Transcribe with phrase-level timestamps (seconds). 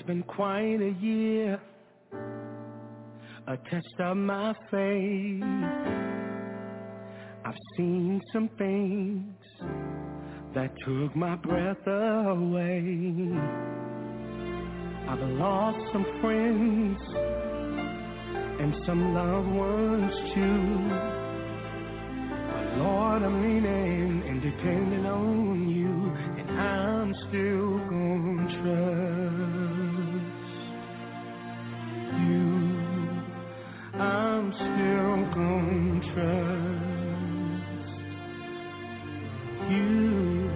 [0.00, 1.60] It's been quite a year,
[3.46, 5.42] a test of my faith.
[7.44, 9.34] I've seen some things
[10.54, 13.28] that took my breath away.
[15.06, 16.98] I've lost some friends
[18.58, 20.78] and some loved ones too.
[22.48, 27.99] But Lord, I'm leaning and depending on you, and I'm still going.
[35.40, 36.90] contrast.
[39.70, 40.50] You,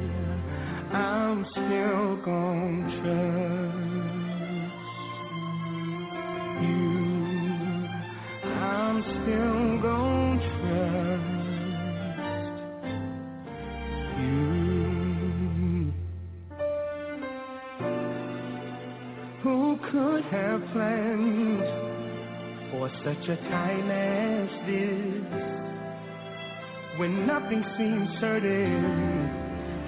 [0.92, 3.78] I'm still gonna trust.
[6.62, 6.84] You,
[8.50, 11.44] I'm still gonna trust.
[14.20, 14.42] You,
[19.42, 19.56] who
[19.90, 21.13] could have planned?
[23.04, 25.24] such a time as this,
[26.98, 29.28] when nothing seems certain,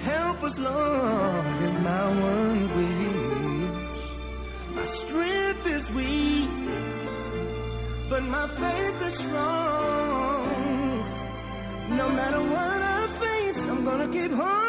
[0.05, 3.73] help us, Lord, in my one wish.
[4.75, 6.57] My strength is weak,
[8.07, 10.45] but my faith is strong.
[11.97, 14.66] No matter what I face, I'm gonna keep on.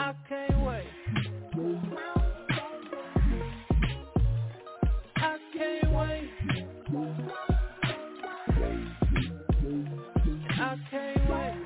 [0.00, 0.86] I can't wait.
[5.16, 6.30] I can't wait.
[10.50, 11.56] I can't wait.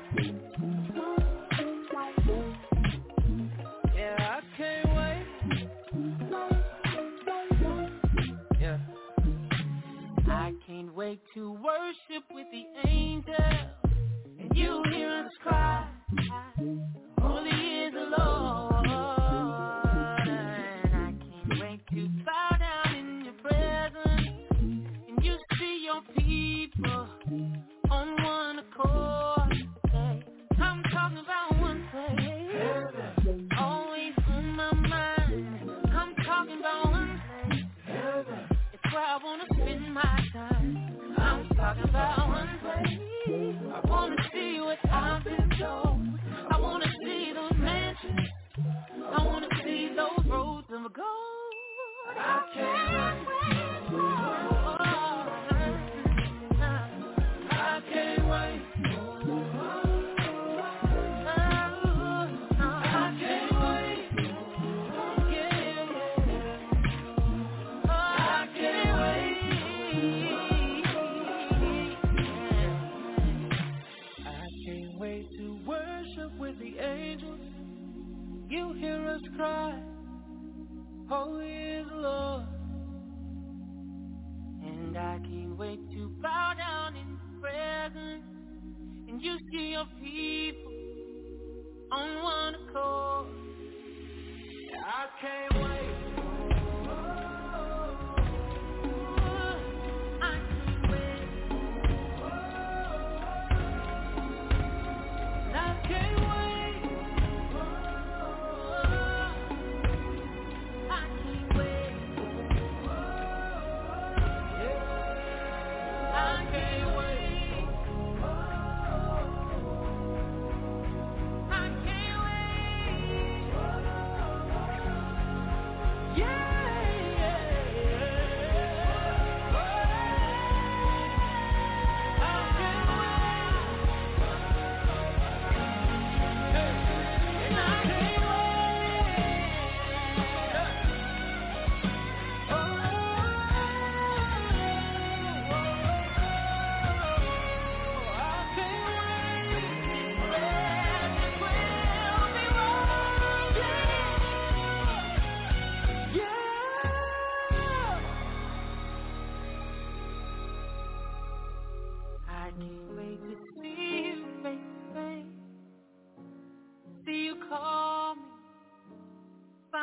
[3.95, 5.25] Yeah, I can't wait.
[8.59, 8.79] Yeah.
[10.27, 13.69] I can't wait to worship with the angels
[14.39, 15.92] and you hear us cry.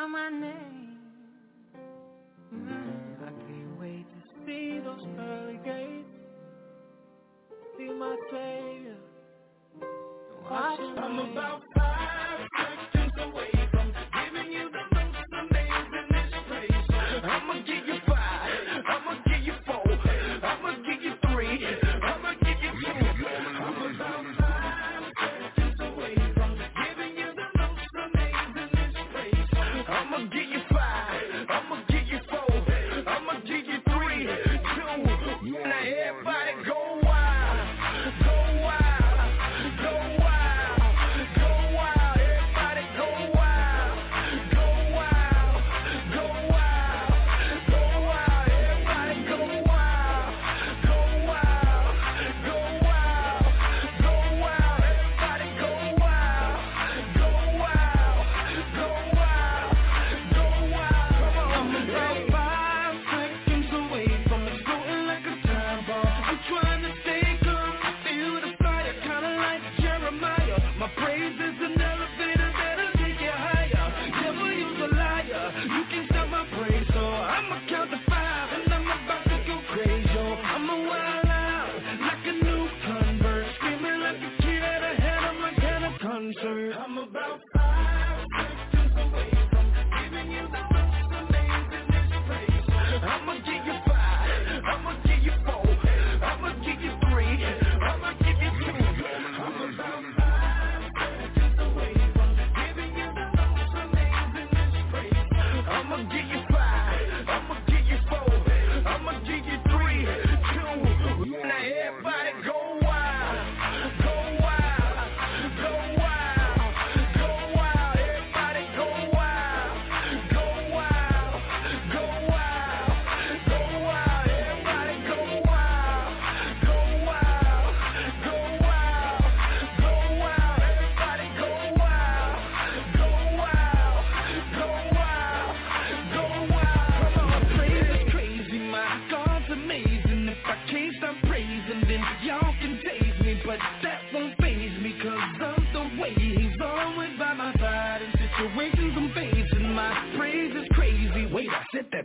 [0.03, 0.70] amane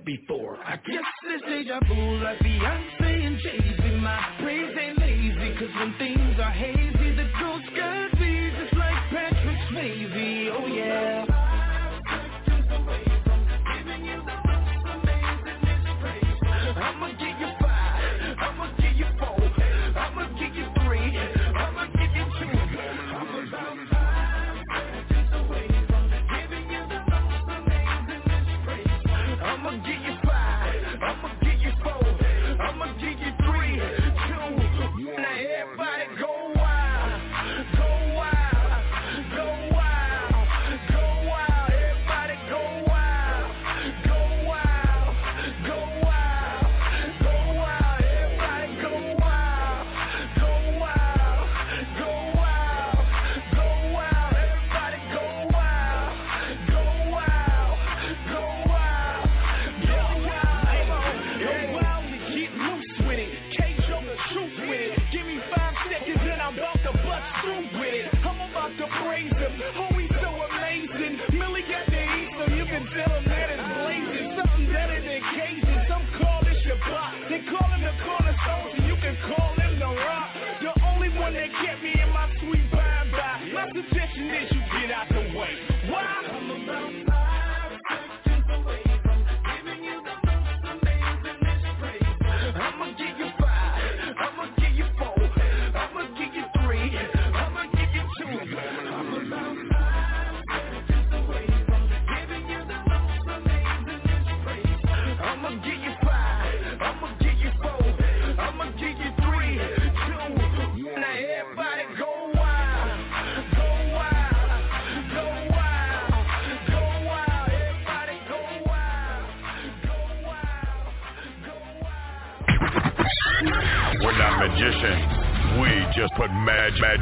[0.07, 0.57] before.
[0.65, 3.91] I guess this deja vu like Beyonce and Jay-Z.
[4.01, 6.96] My praise ain't lazy, cause when things are hazy,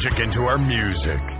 [0.04, 1.33] magic into our music.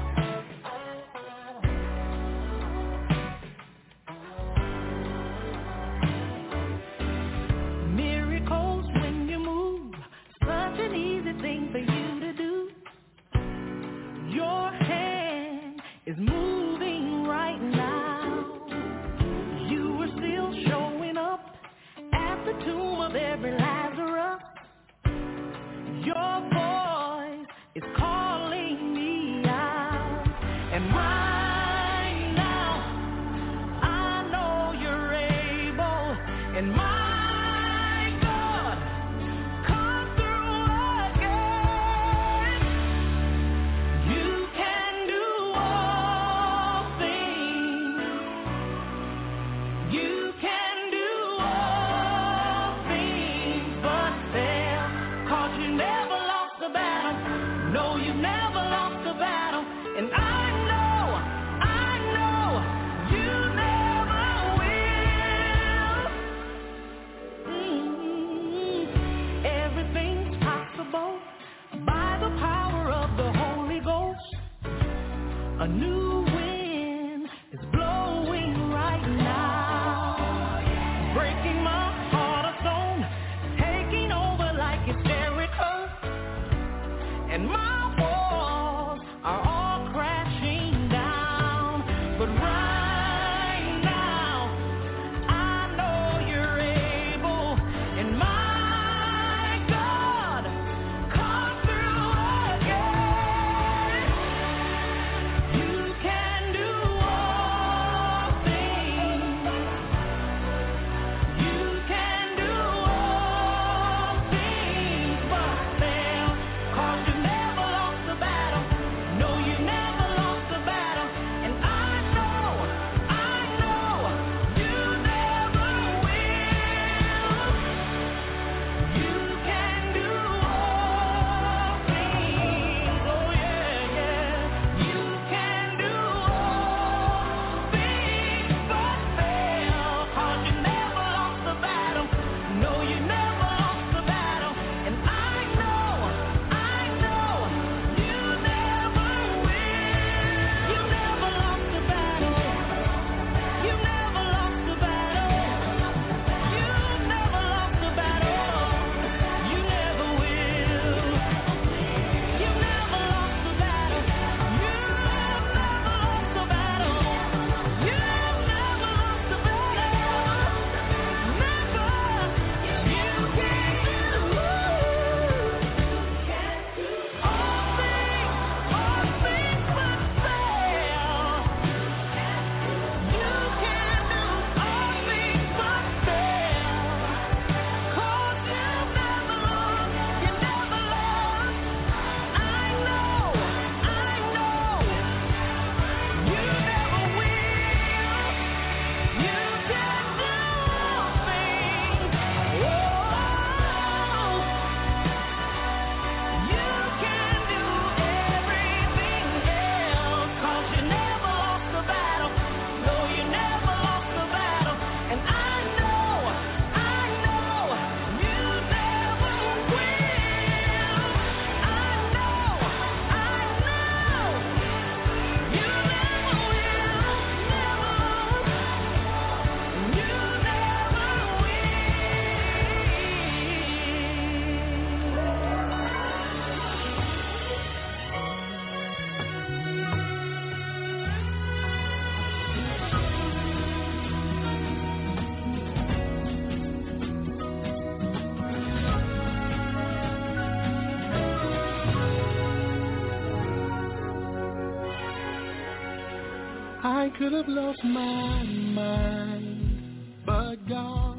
[257.18, 261.16] could have lost my mind, but God,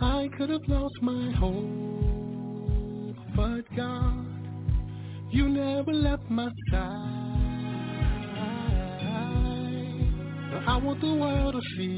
[0.00, 4.26] I could have lost my hope, but God,
[5.30, 7.16] you never left my side.
[10.68, 11.95] I want the world to see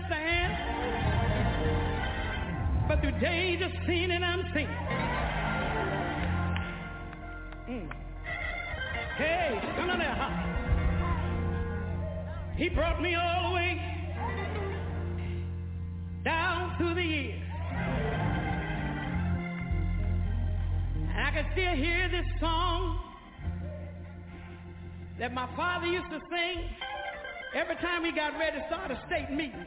[0.00, 0.56] understand.
[2.88, 4.68] But today, just of and I'm seen.
[7.68, 7.90] Mm.
[9.16, 10.30] Hey, come on there, huh?
[12.56, 13.80] He brought me all the way
[16.24, 17.42] down through the years.
[21.10, 22.98] And I can still hear this song
[25.18, 26.64] that my father used to sing
[27.54, 29.66] every time he got ready to start a state meeting.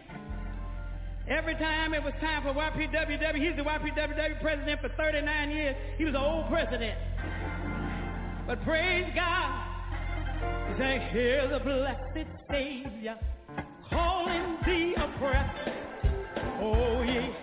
[1.27, 5.75] Every time it was time for YPWW, he's the YPWW president for 39 years.
[5.97, 6.97] He was an old president.
[8.45, 9.63] But praise God,
[10.67, 13.17] he said, hear the blessed Savior
[13.89, 15.69] calling the oppressed.
[16.59, 17.42] Oh, ye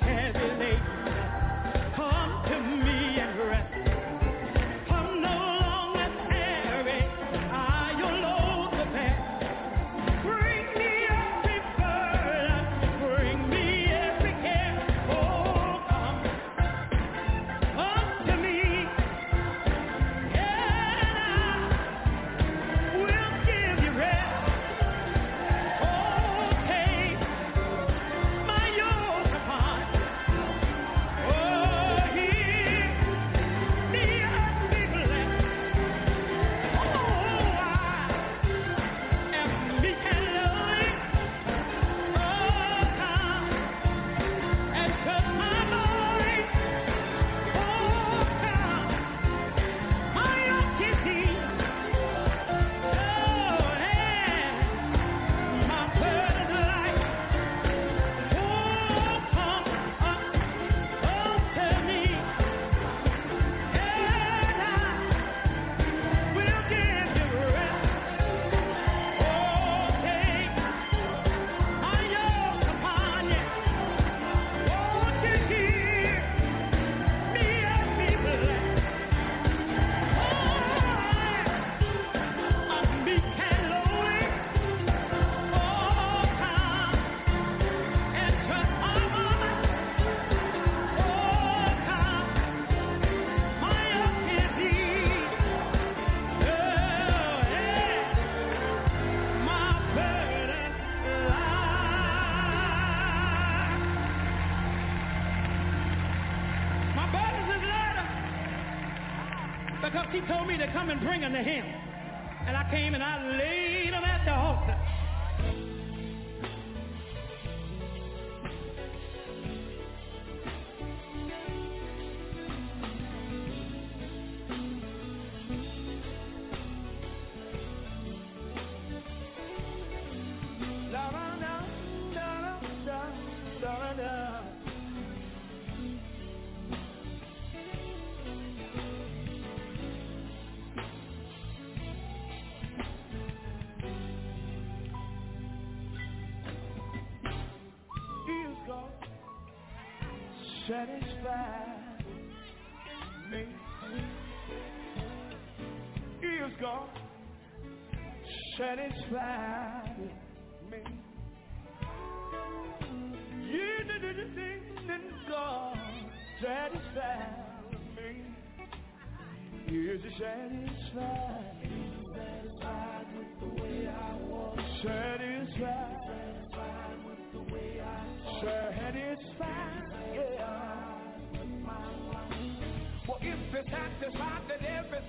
[110.81, 111.70] come and bring to him.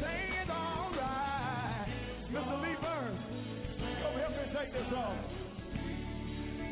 [0.03, 1.87] Everything is alright.
[2.31, 2.61] Mr.
[2.61, 3.19] Lee Burns,
[4.01, 5.17] come help me sing this song.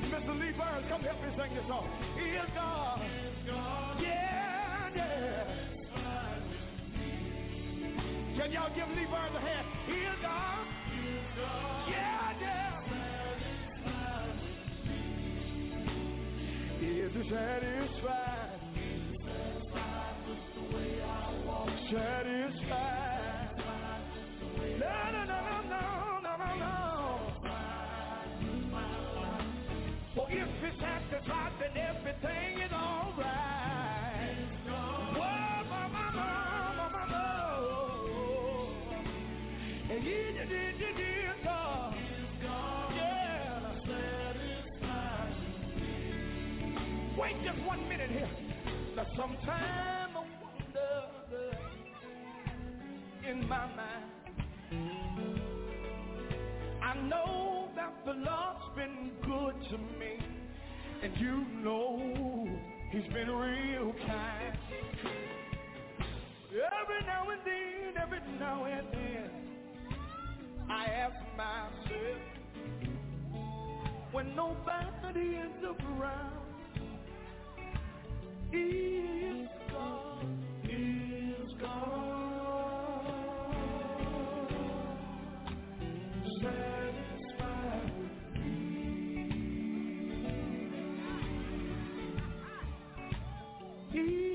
[0.01, 0.33] Mr.
[0.39, 1.89] Lee Burns, come help me sing this song.
[2.17, 3.01] He is God.
[4.01, 5.43] Yeah, yeah.
[8.37, 9.67] Can y'all give Lee Burns a hand?
[9.85, 10.67] He is God.
[11.89, 12.65] Yeah, yeah.
[16.81, 18.59] Is he satisfied?
[19.19, 20.39] Satisfied.
[20.59, 20.65] No,
[21.05, 21.39] no.
[21.45, 23.18] Well, if he's satisfied,
[31.59, 34.37] then everything is alright.
[34.67, 37.19] Whoa, mama, mama, mama,
[39.91, 41.91] and he did, did, did, did, uh,
[42.95, 43.59] Yeah.
[47.17, 48.29] Wait just one minute here.
[48.95, 51.57] Now, sometime I wonder
[53.29, 54.18] in my mind.
[56.89, 60.17] I know that the Lord's been good to me,
[61.03, 62.49] and you know
[62.91, 64.57] He's been real kind.
[66.49, 69.29] Every now and then, every now and then,
[70.67, 72.21] I ask myself,
[74.11, 76.33] when nobody is around,
[78.51, 80.25] is God,
[80.63, 82.28] is God
[93.91, 94.28] He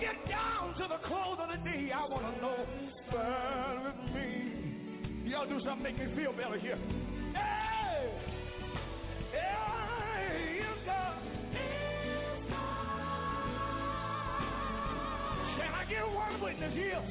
[0.00, 2.66] get down to the close of the day, I want to know,
[3.10, 5.30] burn with me.
[5.30, 6.78] Y'all do something make me feel better here.
[7.34, 8.10] Hey!
[9.32, 10.56] Hey!
[10.56, 12.36] You got Yes.
[15.56, 17.02] Can I get one witness here?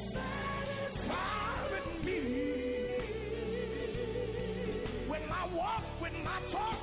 [1.08, 2.18] Fire with me.
[5.08, 6.75] With my walk, with my talk,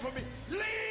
[0.00, 0.22] for me.
[0.50, 0.87] Leave!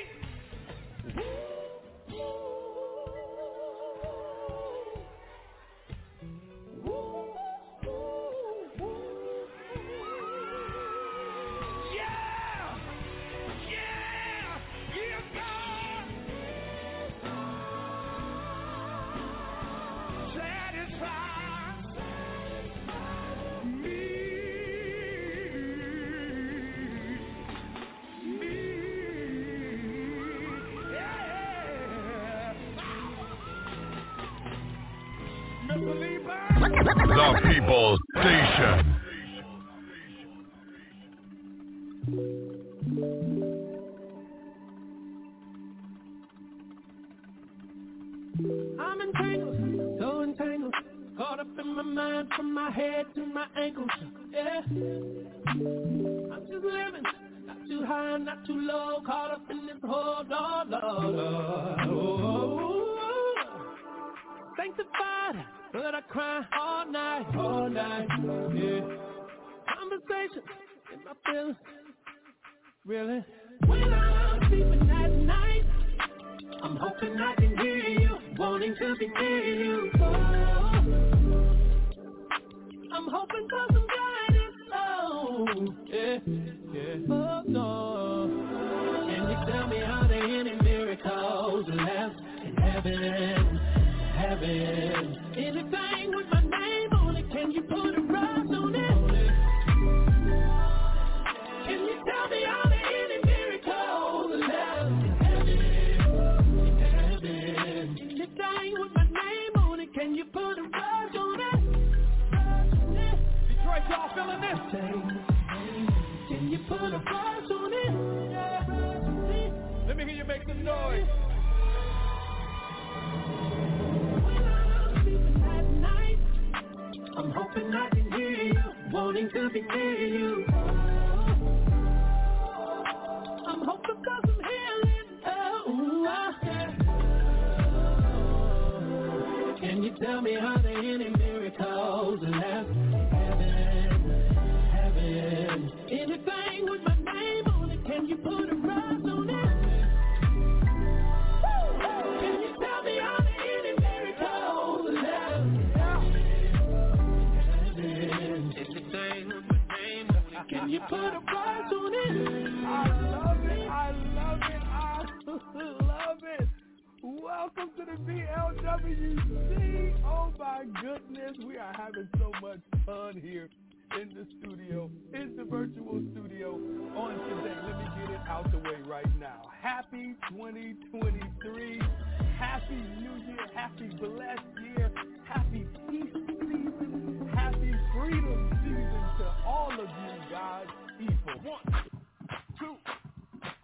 [37.48, 38.87] People's Station.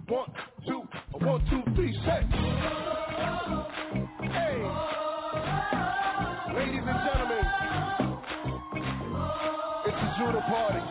[0.07, 0.29] One,
[0.67, 0.81] two,
[1.13, 2.23] one, two, three, set.
[4.19, 4.59] Hey,
[6.53, 7.45] ladies and gentlemen,
[9.85, 10.83] it's the Judah party.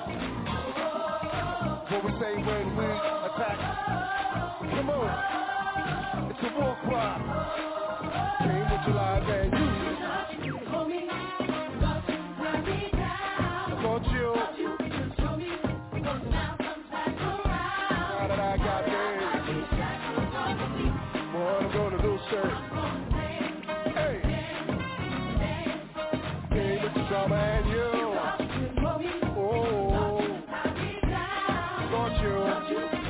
[1.92, 2.84] What we say when we
[3.28, 3.58] attack.
[4.70, 7.14] Come on, it's a war cry.
[8.40, 9.50] Came with July, man,
[27.12, 28.96] trouble oh,
[29.36, 30.42] oh, oh.
[32.22, 32.28] you.
[32.30, 33.01] Don't you.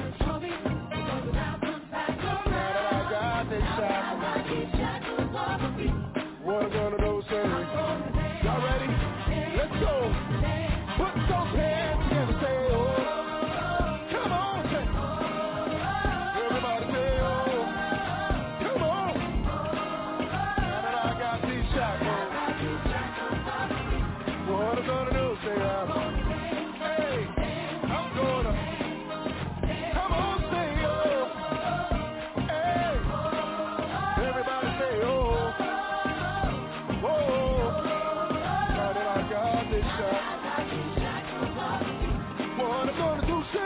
[43.52, 43.60] Come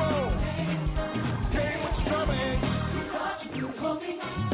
[0.00, 0.38] on.
[4.00, 4.47] Game.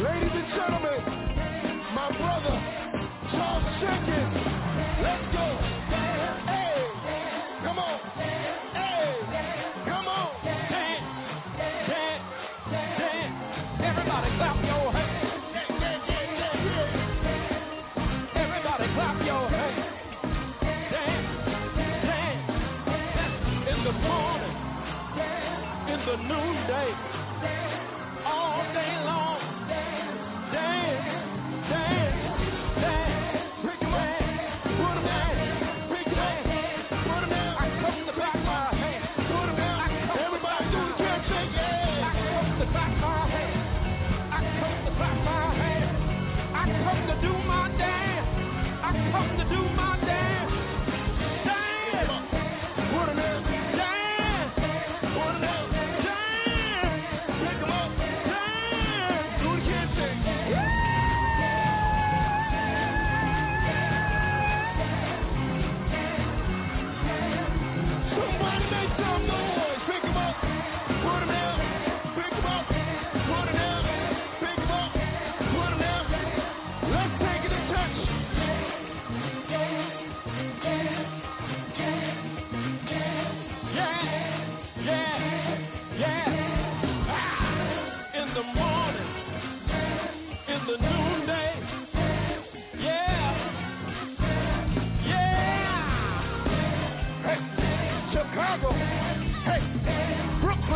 [0.00, 1.00] Ladies and gentlemen,
[1.94, 2.56] my brother,
[3.32, 4.34] Charles Jenkins.
[5.02, 5.58] Let's go.
[6.46, 6.86] Hey,
[7.64, 8.00] come on.
[8.74, 9.16] Hey,
[9.86, 10.44] come on.
[10.44, 11.04] Dance,
[11.58, 12.24] dance,
[12.70, 13.82] dance.
[13.82, 15.44] Everybody clap your hands.
[18.36, 19.86] Everybody clap your hands.
[20.62, 21.28] Dance,
[22.06, 22.50] dance.
[23.68, 24.56] In the morning,
[25.88, 26.97] in the noonday.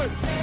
[0.09, 0.42] good.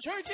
[0.00, 0.26] church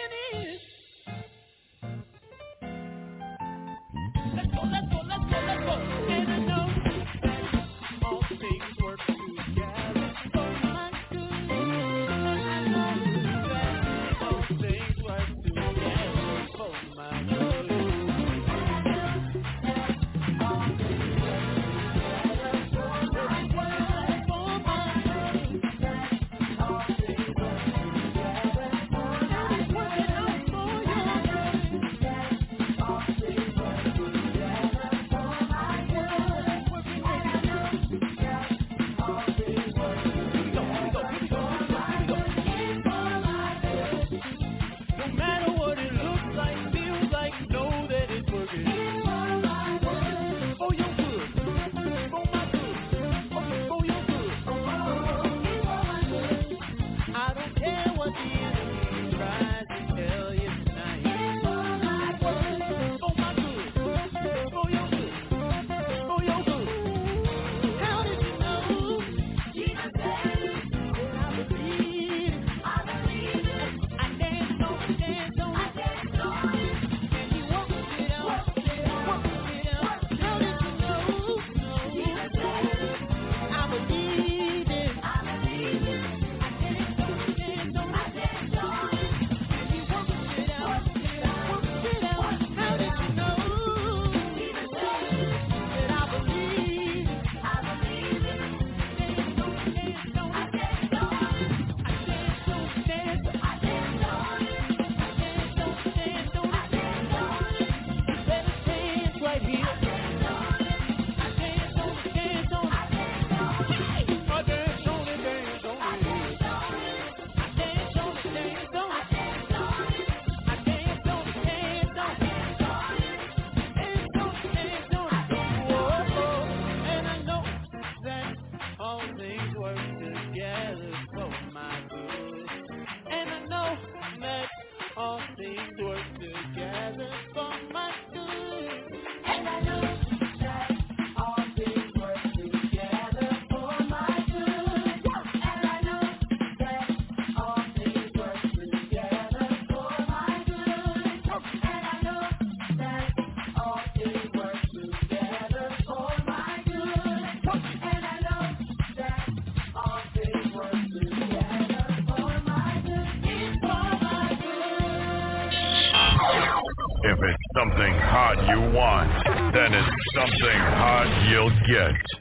[168.36, 169.10] hot you want,
[169.54, 172.19] then it's something hot you'll get.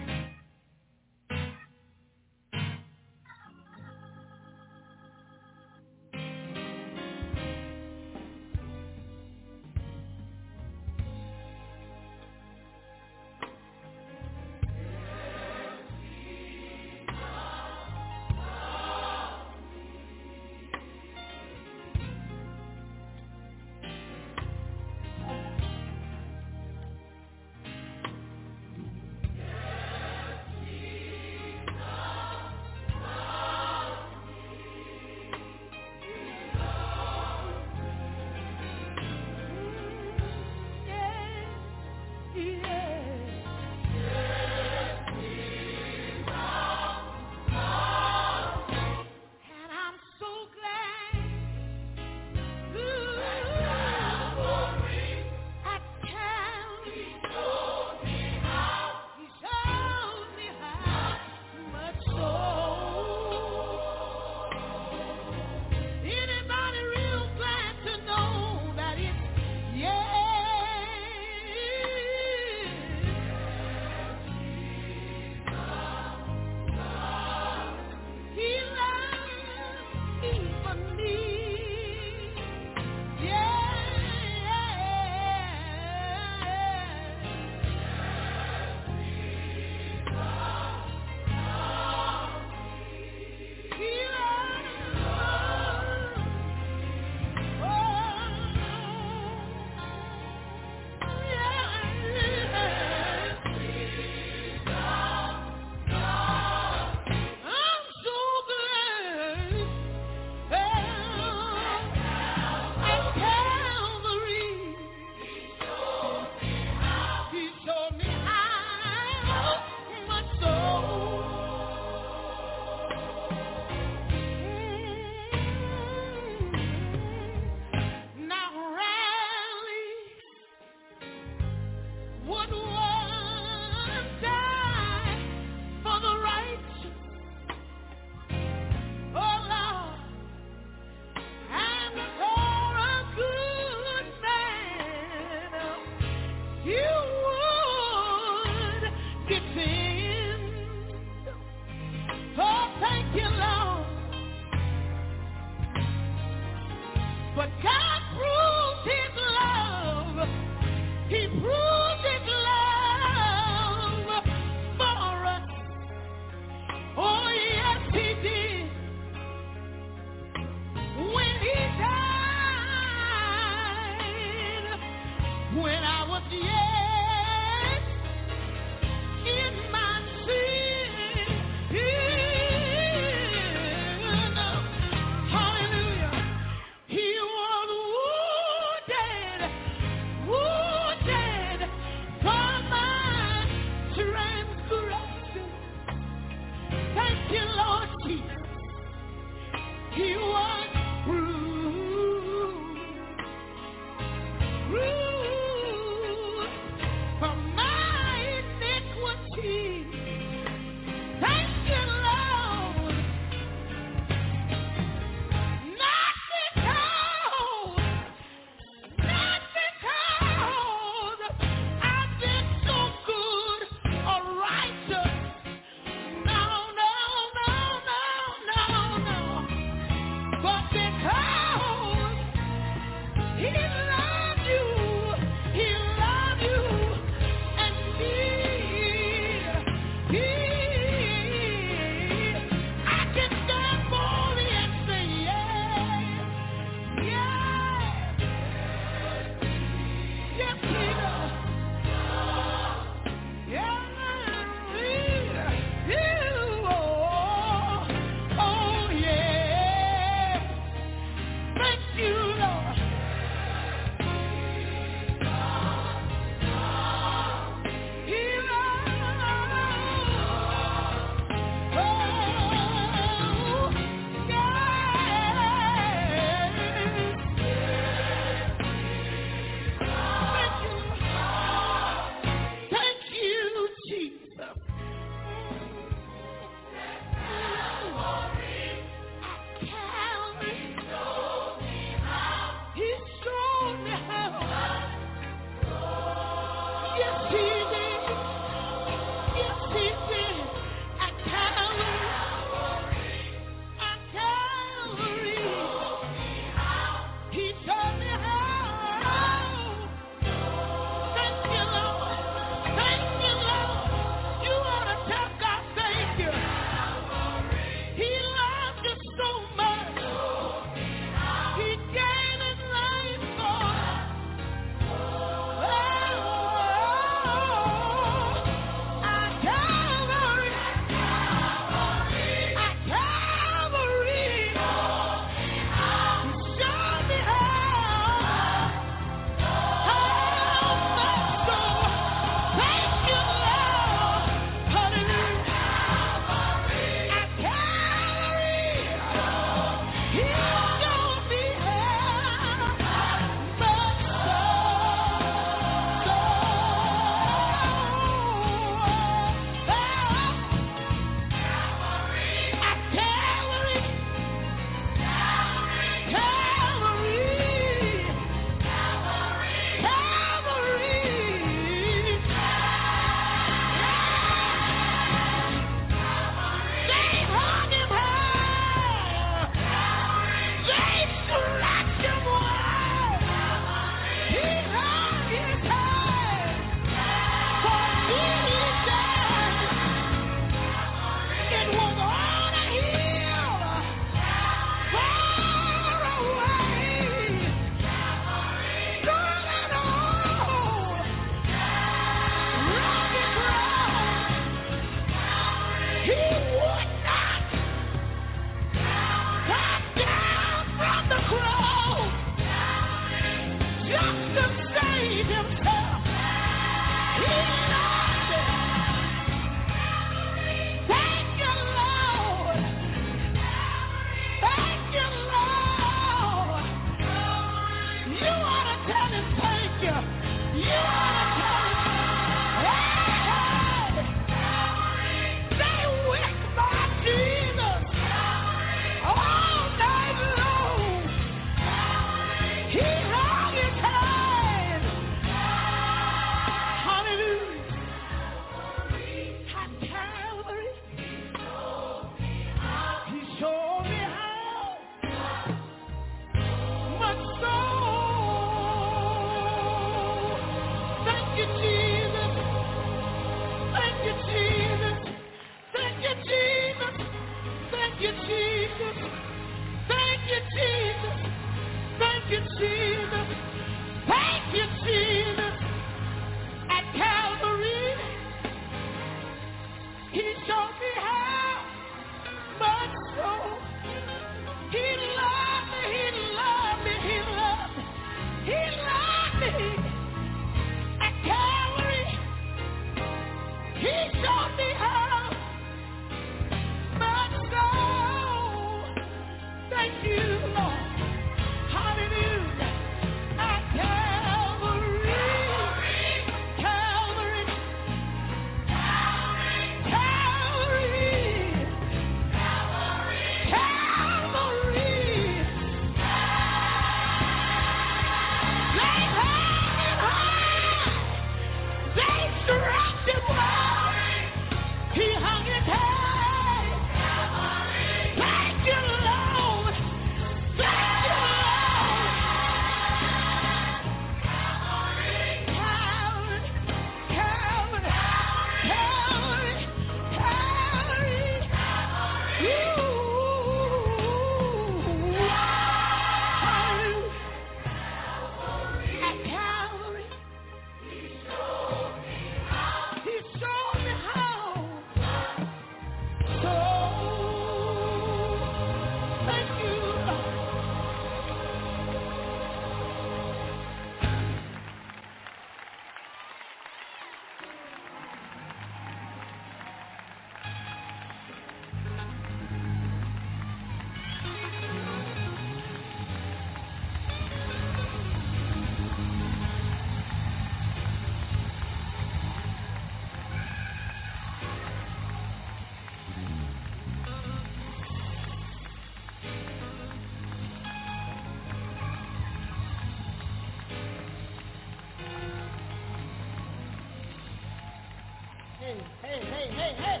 [599.38, 600.00] Hey, hey, hey,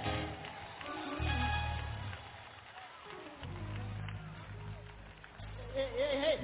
[5.74, 5.88] hey.
[5.96, 6.38] Hey, hey.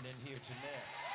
[0.05, 1.10] In here tonight.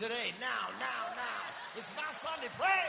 [0.00, 0.30] Today.
[0.38, 1.42] Now, now, now.
[1.74, 2.50] It's my Sunday.
[2.54, 2.86] Pray.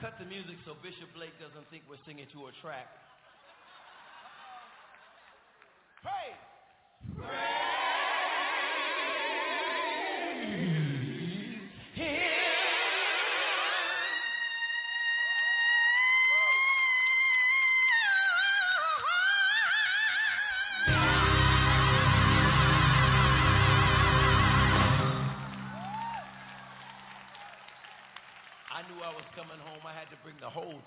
[0.00, 2.88] Cut the music so Bishop Blake doesn't think we're singing to a track.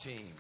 [0.04, 0.34] Team.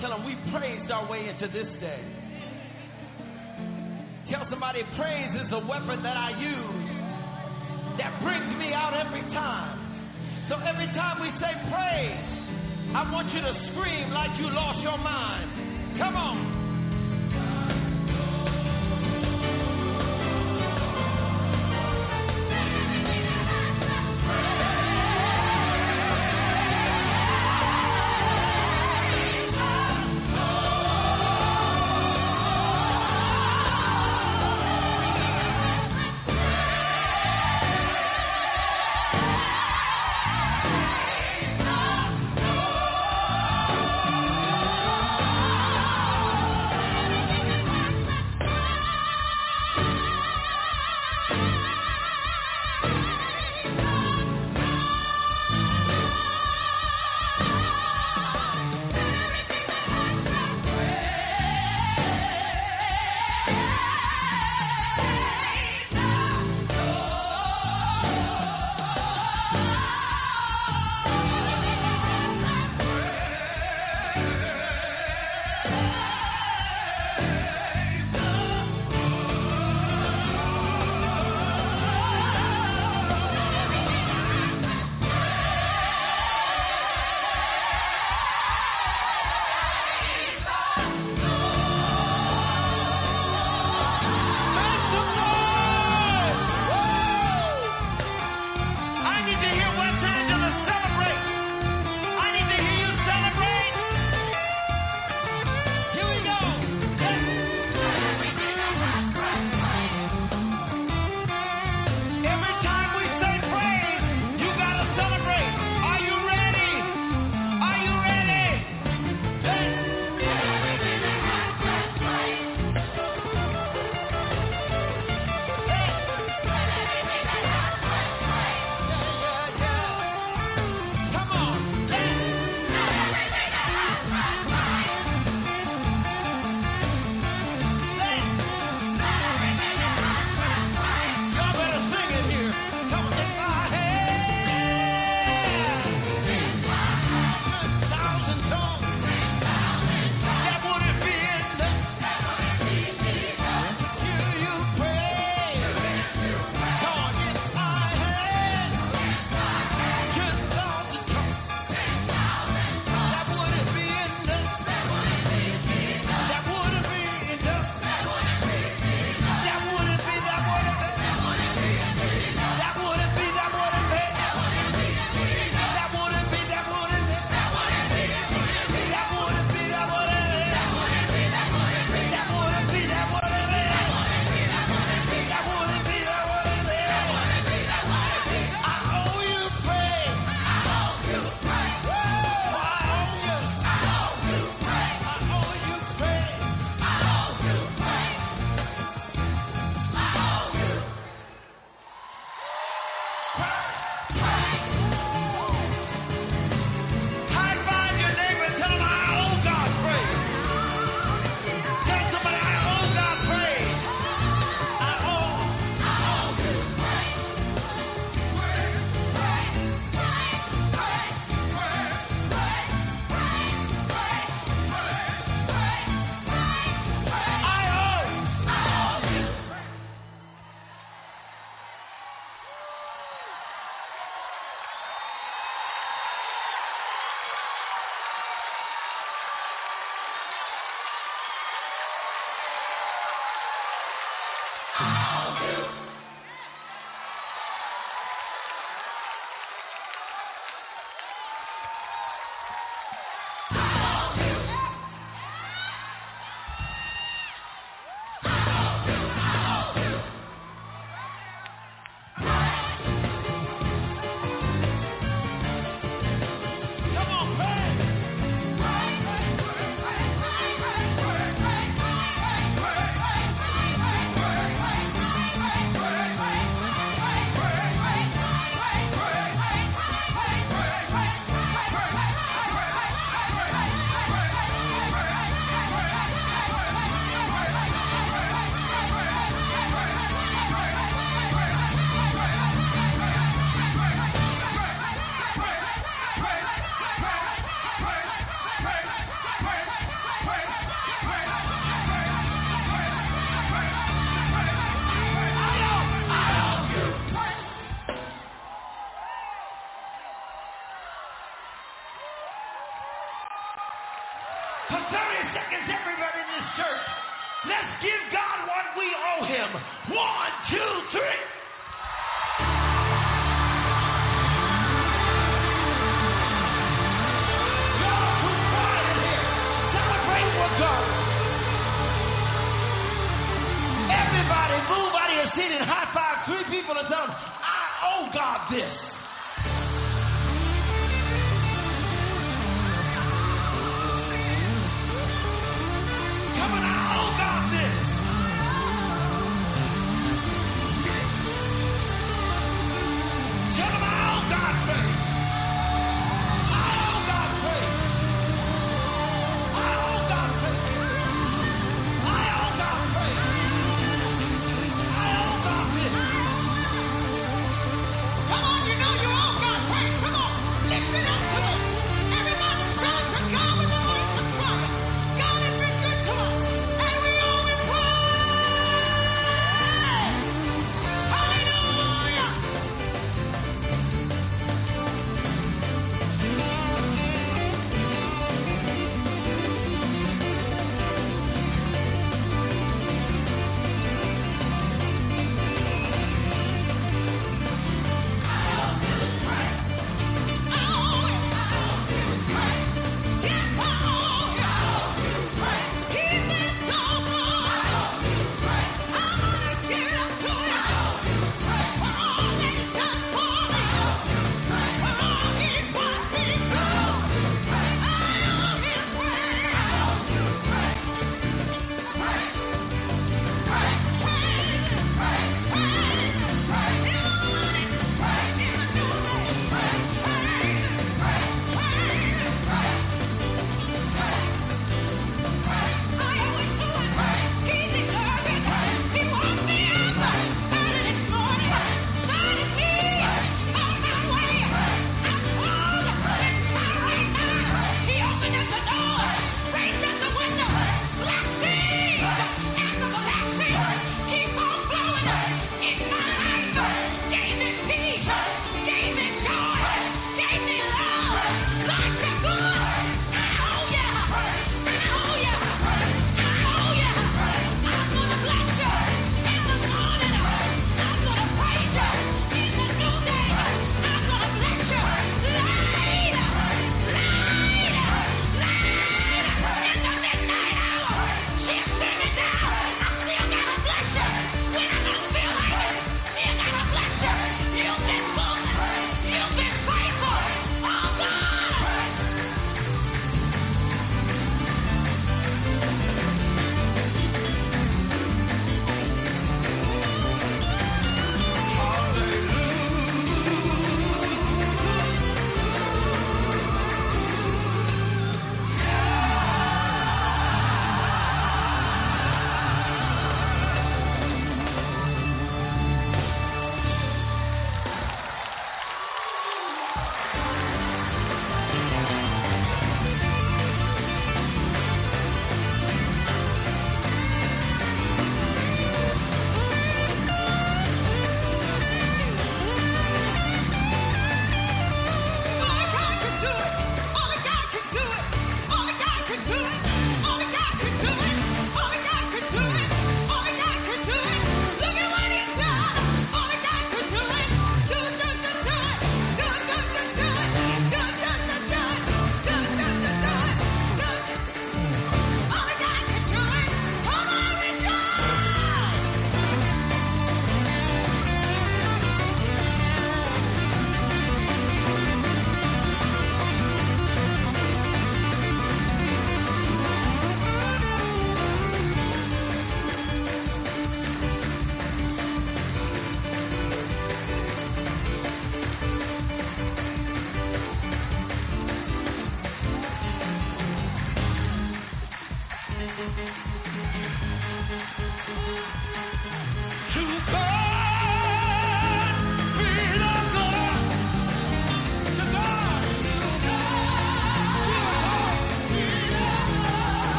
[0.00, 2.00] Tell them we praised our way into this day.
[4.30, 6.86] Tell somebody praise is a weapon that I use
[7.98, 10.46] that brings me out every time.
[10.48, 12.36] So every time we say praise,
[12.94, 15.98] I want you to scream like you lost your mind.
[15.98, 16.45] Come on.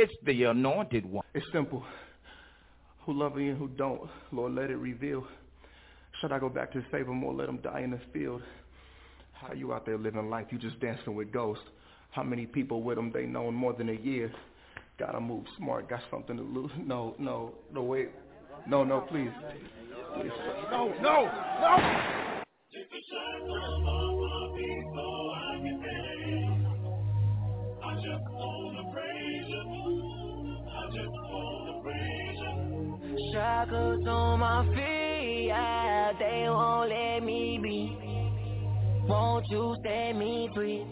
[0.00, 1.24] It's the anointed one.
[1.34, 1.82] It's simple.
[3.04, 5.26] Who love me and who don't, Lord, let it reveal.
[6.20, 8.40] Should I go back to save them or let them die in this field?
[9.32, 10.46] How you out there living life?
[10.50, 11.64] You just dancing with ghosts.
[12.12, 14.30] How many people with them they know in more than a year?
[15.00, 15.88] Gotta move smart.
[15.90, 16.70] Got something to lose.
[16.78, 18.10] No, no, no, wait.
[18.68, 19.30] No, no, please.
[20.14, 20.30] please.
[20.70, 21.24] No, no,
[21.60, 22.38] no!
[33.32, 37.96] Shackles on my feet, yeah, they won't let me be.
[39.08, 40.86] Won't you set me free?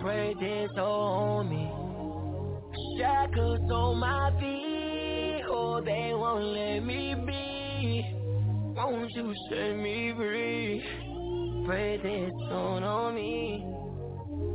[0.00, 1.70] Pray this on me.
[2.98, 8.04] Shackles on my feet, oh, they won't let me be.
[8.76, 10.84] Won't you set me free?
[11.66, 13.66] Pray this on on me.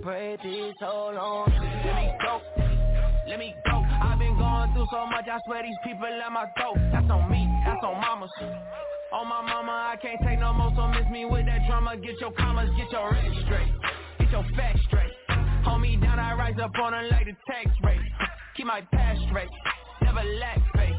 [0.01, 1.67] Pray this on me.
[1.85, 2.41] Let me go.
[3.27, 3.82] Let me go.
[4.01, 6.77] I've been going through so much, I swear these people at my throat.
[6.91, 8.31] That's on me, that's on mamas.
[9.13, 11.97] On my mama, I can't take no more, so miss me with that drama.
[11.97, 13.71] Get your commas, get your rent straight.
[14.19, 15.13] Get your facts straight.
[15.65, 18.01] Hold me down, I rise up on them like the tax rate.
[18.55, 19.49] Keep my past straight,
[20.01, 20.95] never lack faith.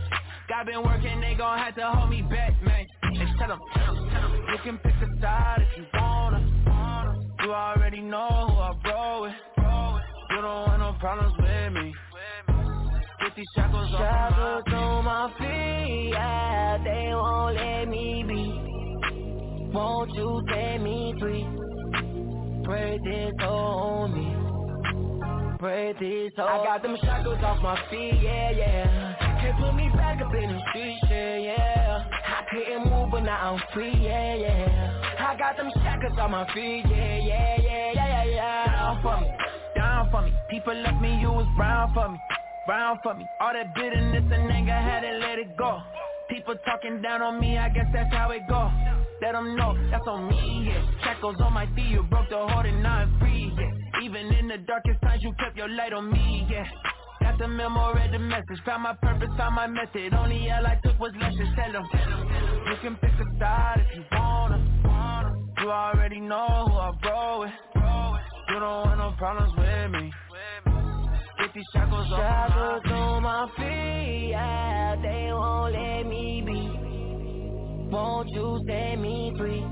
[0.48, 2.86] God been working, they gon' have to hold me back, man.
[3.14, 4.44] Just tell them, tell them, tell them.
[4.48, 6.40] You can pick a side if you wanna.
[7.44, 9.34] You already know who I roll with.
[9.58, 11.92] You don't want no problems with me.
[13.34, 19.72] Get these shackles Shackles my on my feet, yeah, they won't let me be.
[19.72, 21.44] Won't you set me free?
[22.62, 25.56] Pray this on me.
[25.58, 29.16] Pray this on I got them shackles off my feet, yeah, yeah.
[29.40, 32.04] Can't put me back up in the streets, yeah, yeah.
[32.26, 35.00] I couldn't move, but now I'm free, yeah, yeah.
[35.18, 38.66] I got them shackles on my feet, yeah, yeah, yeah, yeah, yeah, yeah.
[38.66, 39.28] down for me,
[39.74, 40.32] down for me.
[40.50, 42.18] People left me, you was brown for me,
[42.66, 43.26] brown for me.
[43.40, 45.80] All that bitterness and anger, had to let it go.
[46.28, 48.70] People talking down on me, I guess that's how it go.
[49.22, 50.82] Let them know, that's on me, yeah.
[51.02, 54.02] Shackles on my feet, you broke the heart and now I'm free, yeah.
[54.02, 56.64] Even in the darkest times, you kept your light on me, yeah.
[57.20, 60.12] Got the memo, read the message, found my purpose, found my method.
[60.14, 61.86] Only all I took was lessons, tell them.
[62.66, 64.74] You can pick a side if you wanna.
[65.64, 67.50] You already know who I roll with.
[67.74, 70.12] You don't want no problems with me.
[71.54, 77.90] These shackles off Shackles my on my feet, yeah, they won't let me be.
[77.94, 79.62] Won't you set me free?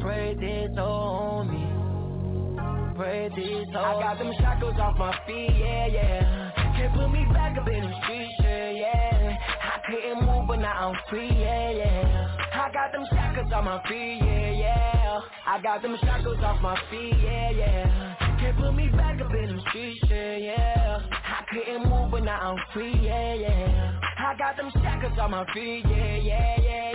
[0.00, 2.94] Pray this on me.
[2.96, 6.52] Pray this on I got them shackles off my feet, yeah, yeah.
[6.74, 9.36] Can't put me back up in the streets, yeah, yeah.
[9.62, 12.36] I couldn't move, but now I'm free, yeah, yeah.
[12.50, 15.20] I got them shackles on my feet, yeah, yeah.
[15.46, 18.21] I got them shackles off my feet, yeah, yeah.
[18.42, 20.98] Can't put me back up in the streets, yeah, yeah.
[21.12, 24.00] I couldn't move, but now I'm free, yeah, yeah.
[24.18, 26.91] I got them shackles on my feet, yeah, yeah, yeah.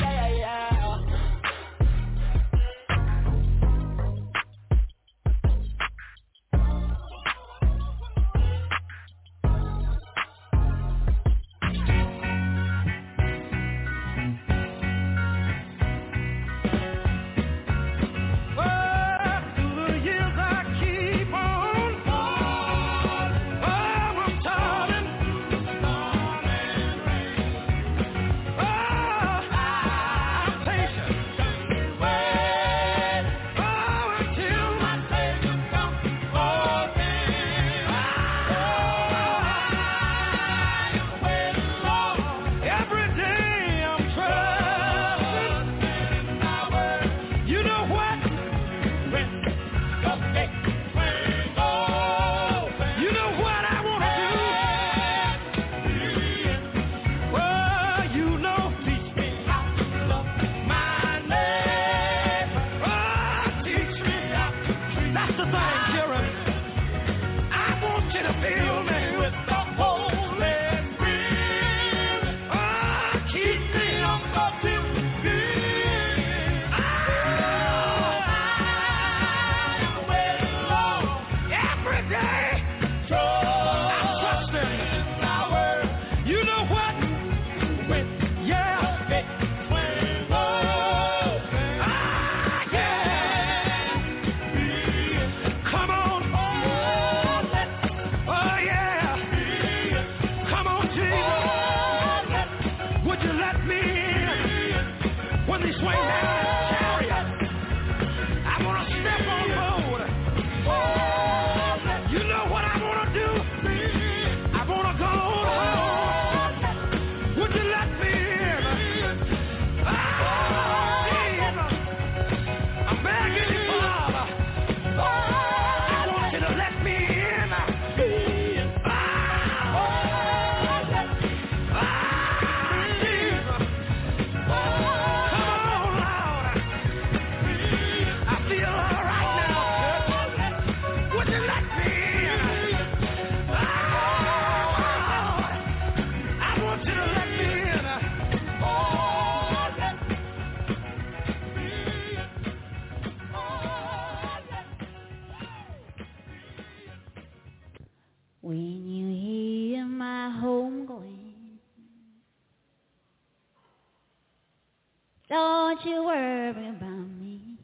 [165.77, 167.57] Don't you worry about me.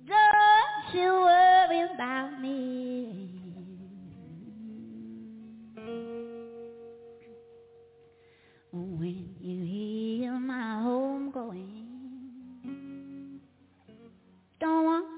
[0.06, 3.28] don't you worry about me.
[8.72, 13.40] When you hear my home going,
[14.58, 15.11] don't want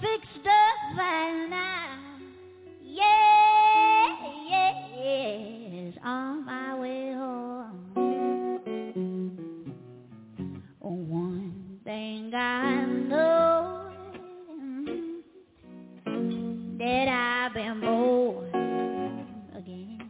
[0.00, 2.18] fixed up right now.
[2.82, 4.08] Yeah,
[4.48, 7.80] yeah, yes, on my way home.
[10.80, 13.90] One thing I know
[16.78, 18.50] that I've been born
[19.56, 20.00] again.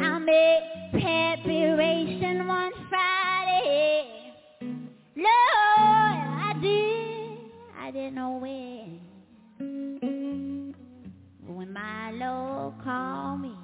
[0.00, 0.62] I made
[0.92, 4.06] preparation one Friday.
[5.16, 5.57] Did.
[7.88, 9.00] I didn't know when.
[11.46, 13.56] When my Lord called me,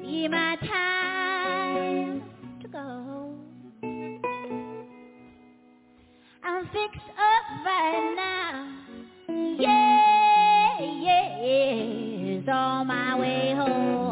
[0.00, 2.22] be my time
[2.62, 3.34] to go.
[6.42, 8.72] I'm fixed up right now.
[9.58, 14.05] Yeah, yeah, it's on my way home.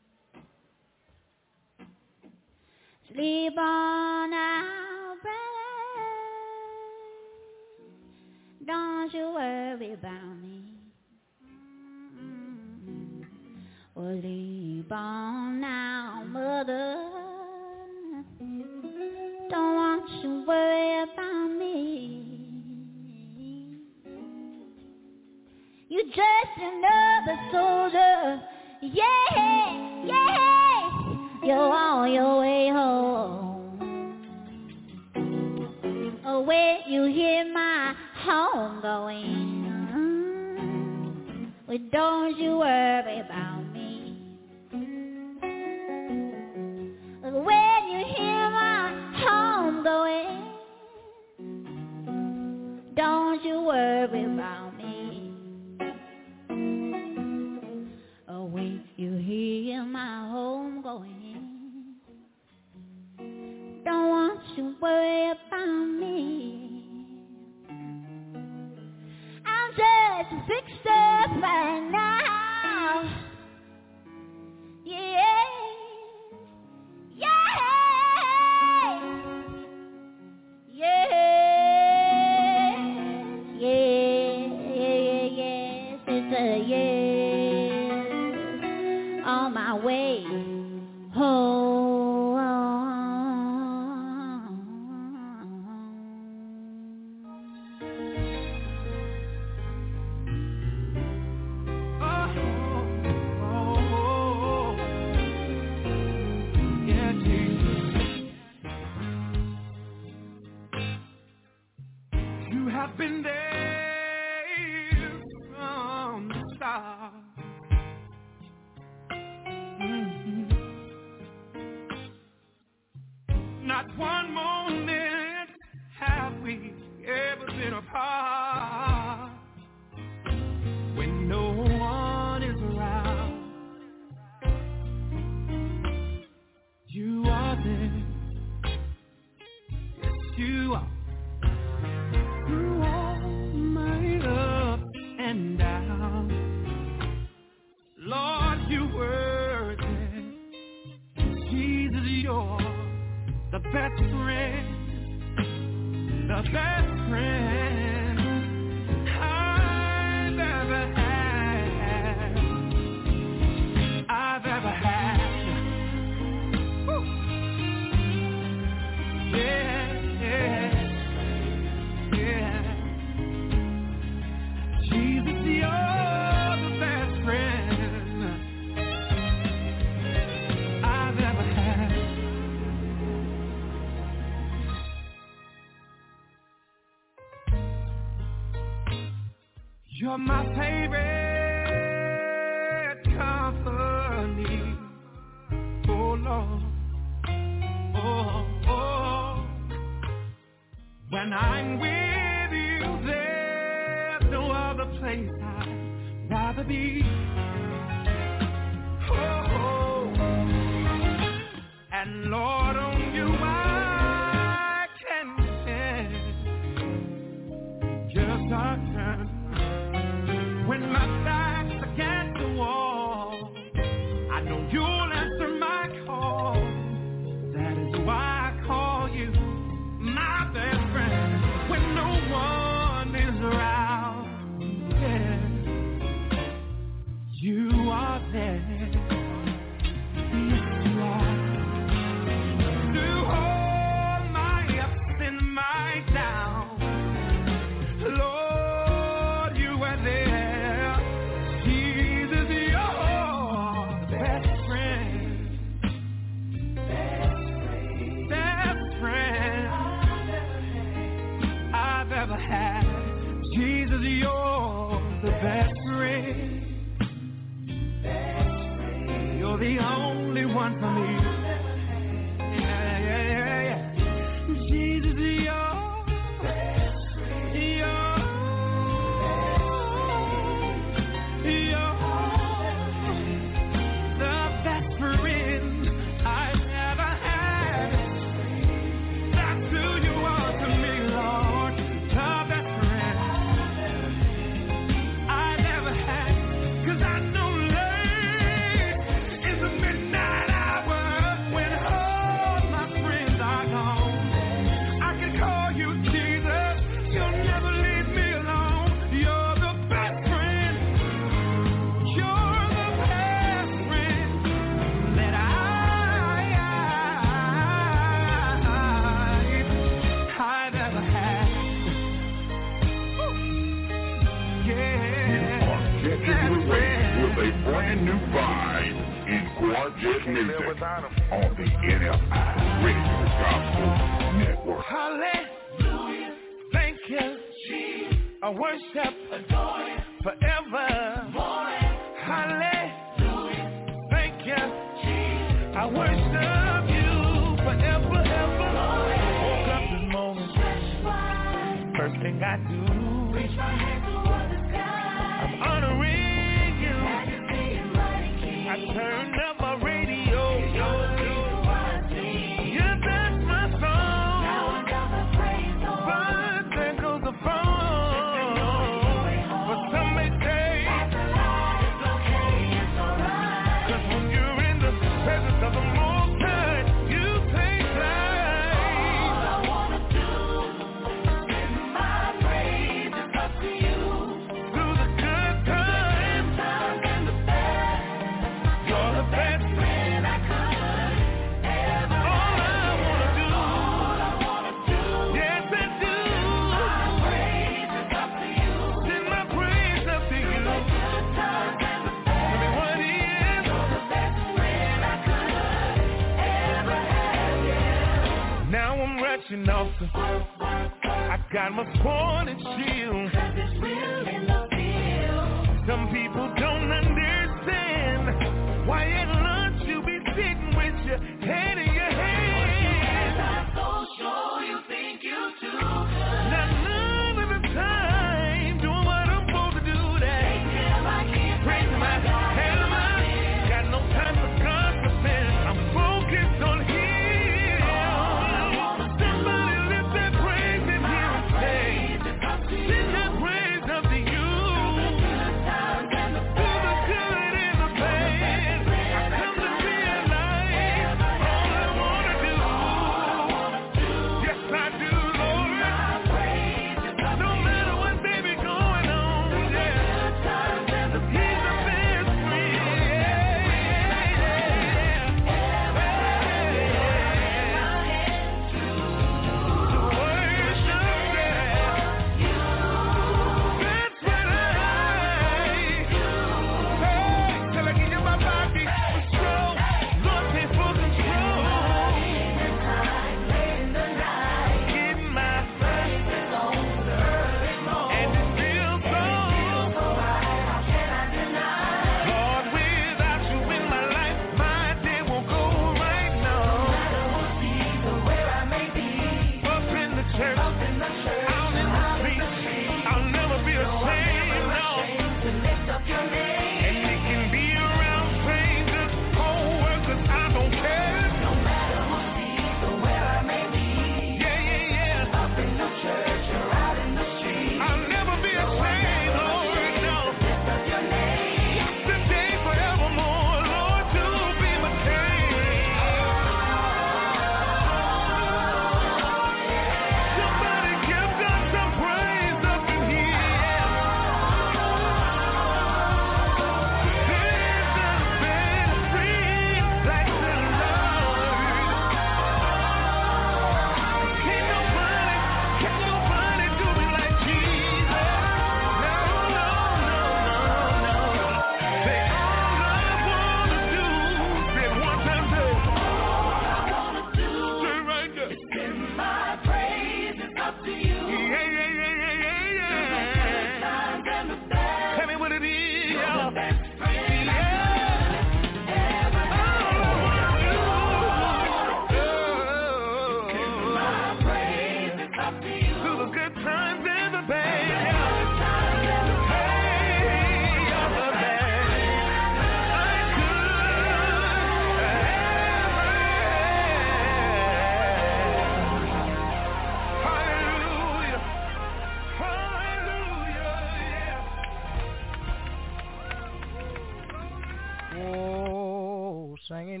[599.78, 600.00] singing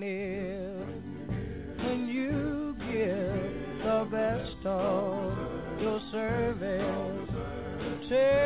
[1.76, 5.38] when you give the best of
[5.80, 7.28] your service.
[8.08, 8.37] Take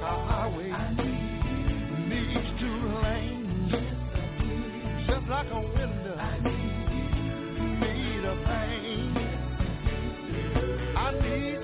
[0.00, 0.70] highway
[2.60, 2.74] to.
[5.06, 6.16] Just like a window
[8.46, 9.16] pain.
[10.96, 11.60] I need,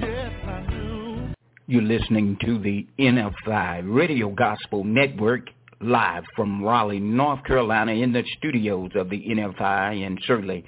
[0.00, 1.34] yes I do.
[1.66, 5.50] You're listening to the NFI Radio Gospel Network
[5.80, 10.64] live from Raleigh, North Carolina in the studios of the NFI and certainly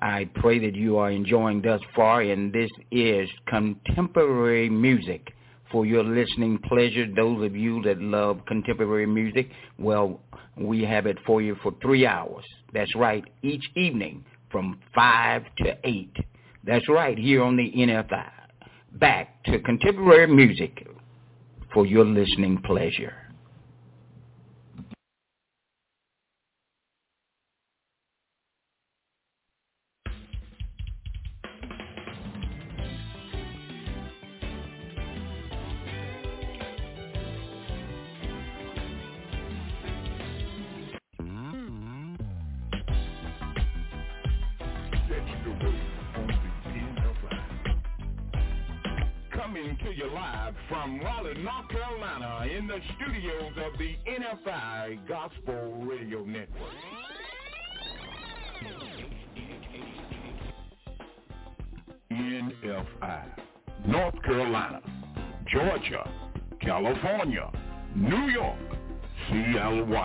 [0.00, 5.32] I pray that you are enjoying thus far, and this is contemporary music
[5.70, 7.06] for your listening pleasure.
[7.06, 10.20] Those of you that love contemporary music, well,
[10.56, 12.44] we have it for you for three hours.
[12.72, 16.16] That's right, each evening from 5 to 8.
[16.64, 18.30] That's right, here on the NFI.
[18.92, 20.86] Back to contemporary music
[21.72, 23.27] for your listening pleasure.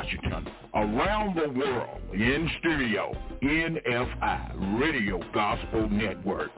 [0.03, 6.51] Washington, around the world, in studio, NFI Radio Gospel Network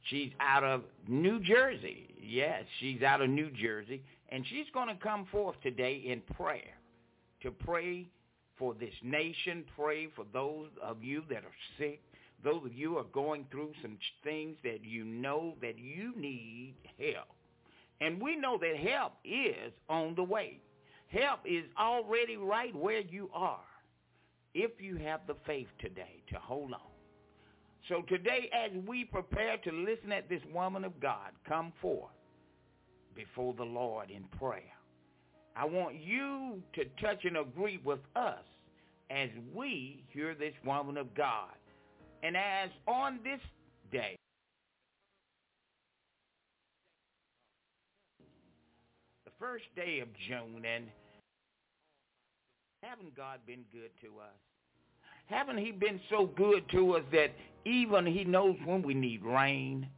[0.04, 2.14] She's out of New Jersey.
[2.20, 4.02] Yes, she's out of New Jersey.
[4.28, 6.76] And she's going to come forth today in prayer
[7.42, 8.08] to pray
[8.58, 12.00] for this nation, pray for those of you that are sick,
[12.42, 17.28] those of you are going through some things that you know that you need help.
[18.00, 20.60] And we know that help is on the way.
[21.08, 23.60] Help is already right where you are
[24.52, 26.93] if you have the faith today to hold on.
[27.88, 32.12] So today, as we prepare to listen at this woman of God come forth
[33.14, 34.62] before the Lord in prayer,
[35.54, 38.42] I want you to touch and agree with us
[39.10, 41.54] as we hear this woman of God.
[42.22, 43.40] And as on this
[43.92, 44.16] day,
[49.26, 50.86] the first day of June, and
[52.82, 54.43] haven't God been good to us?
[55.26, 57.32] Haven't he been so good to us that
[57.64, 59.88] even he knows when we need rain?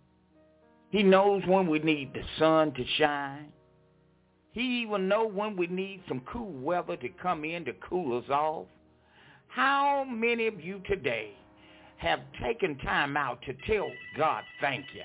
[0.90, 3.52] He knows when we need the sun to shine.
[4.52, 8.30] He even knows when we need some cool weather to come in to cool us
[8.30, 8.66] off.
[9.48, 11.32] How many of you today
[11.98, 15.02] have taken time out to tell God thank you?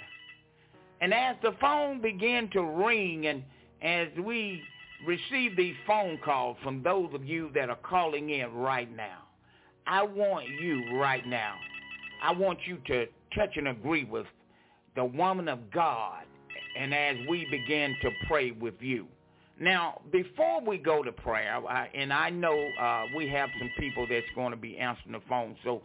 [1.02, 3.44] And as the phone began to ring and
[3.82, 4.62] as we
[5.06, 9.24] receive these phone calls from those of you that are calling in right now,
[9.92, 11.56] I want you right now,
[12.24, 14.26] I want you to touch and agree with
[14.96, 16.24] the woman of God
[16.80, 19.06] and as we begin to pray with you.
[19.60, 24.08] Now, before we go to prayer, I, and I know uh, we have some people
[24.10, 25.82] that's going to be answering the phone, so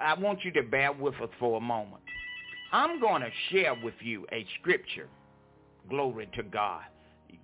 [0.00, 2.02] I want you to bear with us for a moment.
[2.72, 5.08] I'm going to share with you a scripture.
[5.90, 6.84] Glory to God.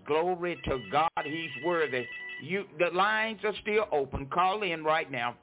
[0.07, 1.11] Glory to God.
[1.25, 2.07] He's worthy.
[2.43, 4.25] You, the lines are still open.
[4.27, 5.35] Call in right now,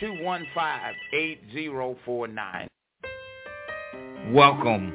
[0.00, 2.68] 347-215-8049.
[4.30, 4.94] Welcome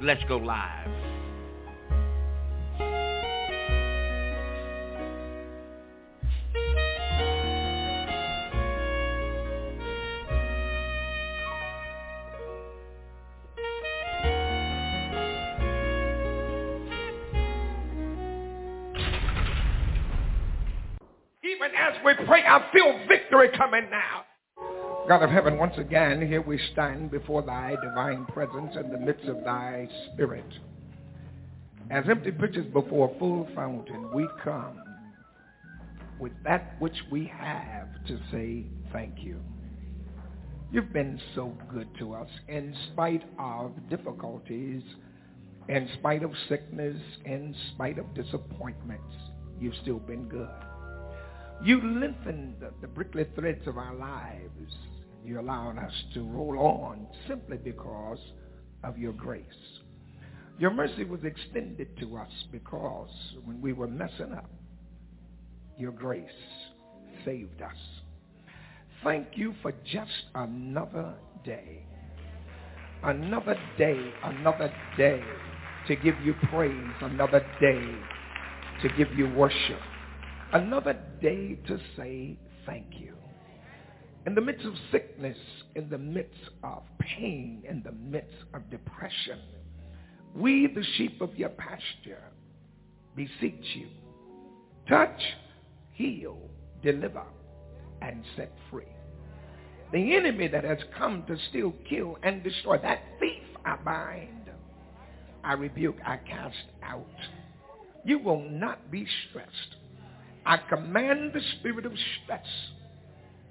[0.00, 0.88] Let's go live.
[21.42, 24.24] Even as we pray, I feel victory coming now.
[25.08, 29.24] God of heaven, once again, here we stand before thy divine presence in the midst
[29.26, 30.44] of thy spirit.
[31.90, 34.80] As empty pitchers before a full fountain, we come
[36.20, 39.40] with that which we have to say thank you.
[40.70, 44.82] You've been so good to us in spite of difficulties,
[45.68, 49.14] in spite of sickness, in spite of disappointments.
[49.58, 50.48] You've still been good.
[51.64, 54.74] You lengthened the, prickly threads of our lives.
[55.24, 58.18] You allowed us to roll on simply because
[58.82, 59.44] of your grace.
[60.58, 63.10] Your mercy was extended to us because
[63.44, 64.50] when we were messing up,
[65.78, 66.28] your grace
[67.24, 67.76] saved us.
[69.02, 71.14] Thank you for just another
[71.44, 71.84] day.
[73.02, 75.22] Another day, another day
[75.88, 77.82] to give you praise, another day
[78.82, 79.80] to give you worship,
[80.52, 82.36] another day to say
[82.66, 83.19] thank you.
[84.26, 85.38] In the midst of sickness,
[85.74, 89.38] in the midst of pain, in the midst of depression,
[90.34, 92.22] we, the sheep of your pasture,
[93.16, 93.88] beseech you.
[94.88, 95.20] Touch,
[95.92, 96.38] heal,
[96.82, 97.24] deliver,
[98.02, 98.84] and set free.
[99.92, 104.50] The enemy that has come to steal, kill, and destroy, that thief I bind,
[105.42, 107.06] I rebuke, I cast out.
[108.04, 109.76] You will not be stressed.
[110.44, 111.92] I command the spirit of
[112.22, 112.46] stress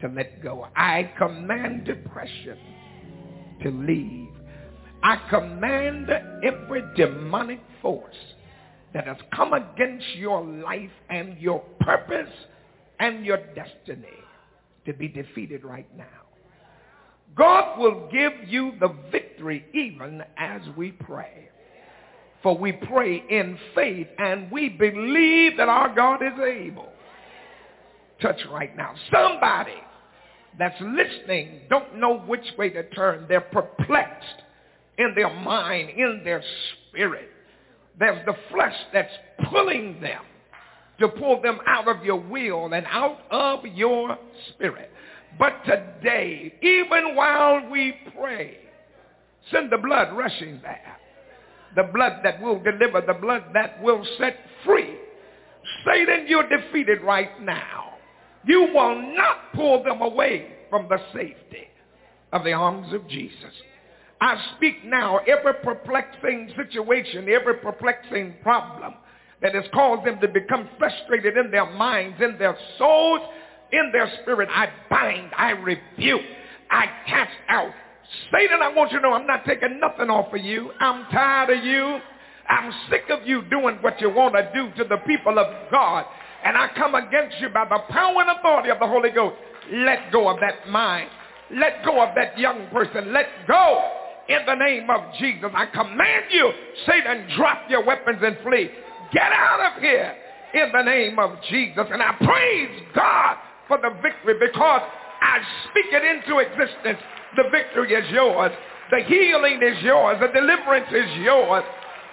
[0.02, 0.68] to let go.
[0.76, 2.58] I command depression
[3.64, 4.30] to leave.
[5.04, 6.10] I command
[6.44, 8.16] every demonic force
[8.94, 12.32] that has come against your life and your purpose
[13.00, 14.08] and your destiny
[14.86, 16.06] to be defeated right now.
[17.36, 21.50] God will give you the victory even as we pray.
[22.42, 26.90] For we pray in faith and we believe that our God is able.
[28.22, 28.96] Touch right now.
[29.12, 29.76] Somebody
[30.60, 33.26] that's listening don't know which way to turn.
[33.28, 34.44] They're perplexed
[34.98, 36.44] in their mind, in their
[36.90, 37.30] spirit.
[37.98, 39.14] There's the flesh that's
[39.50, 40.22] pulling them
[41.00, 44.18] to pull them out of your will and out of your
[44.50, 44.92] spirit.
[45.38, 48.58] But today, even while we pray,
[49.52, 50.98] send the blood rushing there.
[51.76, 54.98] The blood that will deliver, the blood that will set free.
[55.86, 57.89] Satan, you're defeated right now.
[58.46, 61.68] You will not pull them away from the safety
[62.32, 63.54] of the arms of Jesus.
[64.22, 68.96] I speak now every perplexing situation, every perplexing problem
[69.42, 73.22] that has caused them to become frustrated in their minds, in their souls,
[73.72, 74.50] in their spirit.
[74.52, 76.22] I bind, I rebuke,
[76.70, 77.72] I cast out.
[78.32, 80.72] Satan, I want you to know I'm not taking nothing off of you.
[80.80, 82.00] I'm tired of you.
[82.50, 86.06] I'm sick of you doing what you want to do to the people of God.
[86.44, 89.36] And I come against you by the power and authority of the Holy Ghost.
[89.72, 91.10] Let go of that mind.
[91.52, 93.12] Let go of that young person.
[93.14, 93.92] Let go
[94.30, 95.50] in the name of Jesus.
[95.54, 96.52] I command you,
[96.86, 98.70] Satan, drop your weapons and flee.
[99.12, 100.16] Get out of here
[100.54, 101.86] in the name of Jesus.
[101.92, 103.38] And I praise God
[103.68, 104.82] for the victory because
[105.22, 105.40] I
[105.70, 107.00] speak it into existence.
[107.36, 108.52] The victory is yours.
[108.92, 110.18] The healing is yours.
[110.22, 111.64] The deliverance is yours.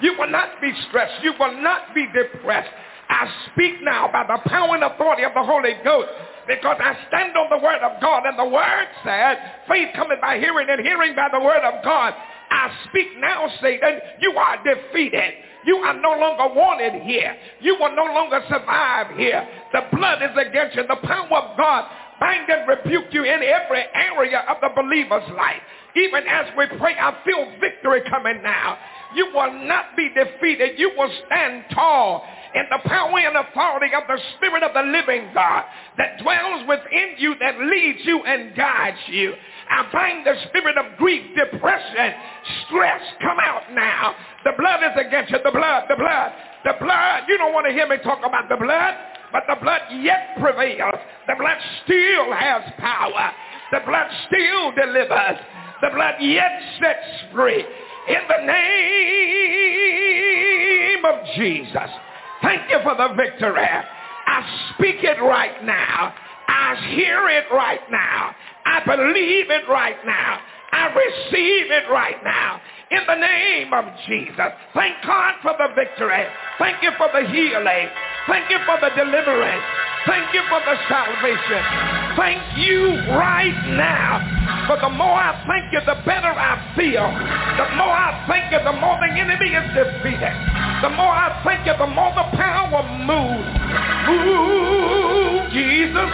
[0.01, 1.23] You will not be stressed.
[1.23, 2.71] You will not be depressed.
[3.09, 6.09] I speak now by the power and authority of the Holy Ghost
[6.47, 9.39] because I stand on the word of God and the word said,
[9.69, 12.15] faith cometh by hearing and hearing by the word of God.
[12.51, 15.35] I speak now, Satan, you are defeated.
[15.67, 17.37] You are no longer wanted here.
[17.61, 19.47] You will no longer survive here.
[19.73, 20.85] The blood is against you.
[20.87, 25.61] The power of God bind and rebuke you in every area of the believer's life.
[25.97, 28.79] Even as we pray, I feel victory coming now.
[29.15, 30.79] You will not be defeated.
[30.79, 32.25] You will stand tall
[32.57, 35.65] in the power and authority of the Spirit of the living God
[35.99, 39.35] that dwells within you, that leads you and guides you.
[39.69, 42.15] I bind the spirit of grief, depression,
[42.65, 43.03] stress.
[43.21, 44.15] Come out now.
[44.45, 45.39] The blood is against you.
[45.45, 46.33] The blood, the blood,
[46.65, 47.25] the blood.
[47.29, 48.95] You don't want to hear me talk about the blood,
[49.33, 50.95] but the blood yet prevails.
[51.27, 53.33] The blood still has power.
[53.73, 55.39] The blood still delivers.
[55.83, 57.67] The blood yet sets free.
[58.09, 58.65] In the name
[61.05, 62.06] of Jesus.
[62.47, 63.59] Thank you for the victory.
[63.59, 66.15] I speak it right now.
[66.47, 68.37] I hear it right now.
[68.65, 70.39] I believe it right now.
[70.71, 72.61] I receive it right now.
[72.93, 74.55] In the name of Jesus.
[74.75, 76.23] Thank God for the victory.
[76.61, 77.89] Thank you for the healing.
[78.29, 79.65] Thank you for the deliverance.
[80.07, 82.06] Thank you for the salvation.
[82.17, 84.67] Thank you right now.
[84.67, 87.05] For the more I thank you, the better I feel.
[87.05, 90.33] The more I thank you, the more the enemy is defeated.
[90.81, 93.53] The more I thank you, the more the power moves.
[94.09, 96.11] Move, Jesus.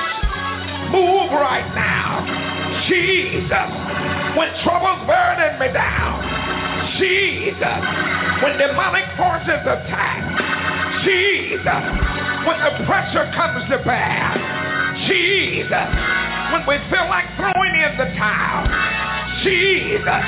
[0.91, 2.27] Move right now.
[2.91, 3.71] Jesus.
[4.35, 6.19] When trouble's burden me down.
[6.99, 7.83] Jesus.
[8.43, 10.19] When demonic forces attack.
[11.07, 11.85] Jesus.
[12.43, 14.72] When the pressure comes to bear.
[15.09, 15.89] Jesus.
[16.53, 18.67] When we feel like throwing in the towel.
[19.43, 20.23] Jesus.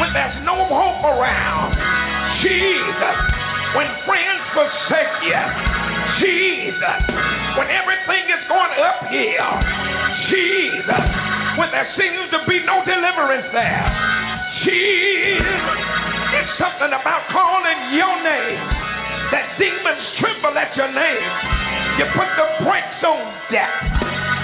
[0.00, 1.76] When there's no hope around.
[2.42, 3.16] Jesus.
[3.74, 5.42] When friends forsake you.
[6.22, 7.00] Jesus.
[7.58, 9.52] When everything is going uphill.
[10.30, 11.04] Jesus.
[11.58, 13.86] When there seems to be no deliverance there.
[14.64, 15.76] Jesus.
[16.36, 18.95] It's something about calling your name
[19.32, 21.30] that demons tremble at your name.
[21.98, 23.82] You put the brakes on death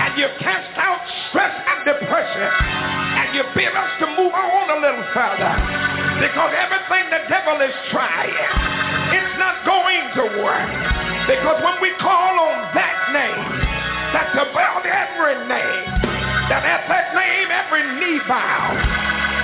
[0.02, 2.50] and you cast out stress and depression
[3.22, 5.52] and you bid us to move on a little further
[6.18, 8.34] because everything the devil is trying,
[9.14, 10.70] it's not going to work
[11.28, 13.48] because when we call on that name,
[14.10, 15.86] that's above every name,
[16.50, 18.74] that at that name every knee bow,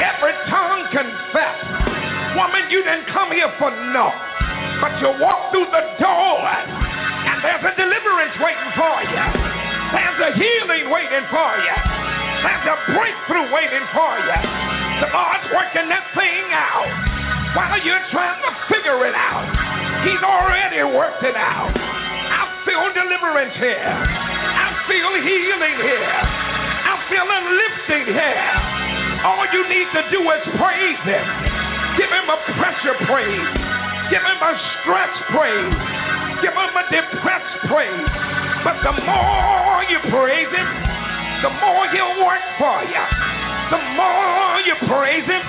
[0.02, 1.58] every tongue confess.
[2.36, 4.37] Woman, you didn't come here for naught.
[4.80, 9.24] But you walk through the door and there's a deliverance waiting for you.
[9.94, 11.76] There's a healing waiting for you.
[12.42, 14.38] There's a breakthrough waiting for you.
[15.02, 16.90] The Lord's working that thing out
[17.54, 19.46] while you're trying to figure it out.
[20.06, 21.74] He's already worked it out.
[21.74, 23.82] I feel deliverance here.
[23.82, 26.18] I feel healing here.
[26.86, 28.50] I feel a lifting here.
[29.26, 31.26] All you need to do is praise him.
[31.98, 33.50] Give him a pressure praise.
[34.10, 35.74] Give him a stress praise.
[36.40, 38.08] Give him a depressed praise.
[38.64, 40.68] But the more you praise him,
[41.44, 43.04] the more he'll work for you.
[43.68, 45.44] The more you praise him,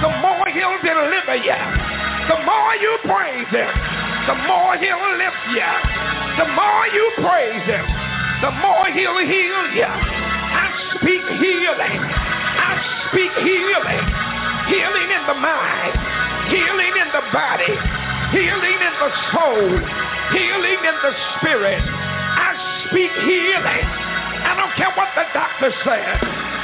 [0.00, 1.58] the more he'll deliver you.
[2.30, 3.72] The more you praise him,
[4.30, 5.72] the more he'll lift you.
[6.38, 7.86] The more you praise him,
[8.46, 9.90] the more he'll heal you.
[9.90, 11.98] I speak healing.
[11.98, 12.72] I
[13.10, 14.04] speak healing.
[14.70, 16.27] Healing in the mind.
[16.48, 17.74] Healing in the body.
[18.32, 19.68] Healing in the soul.
[20.32, 21.80] Healing in the spirit.
[21.84, 22.56] I
[22.88, 23.84] speak healing.
[24.48, 26.18] I don't care what the doctor says.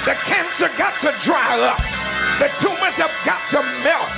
[0.08, 1.80] The cancer got to dry up.
[2.40, 4.12] The tumors have got to melt.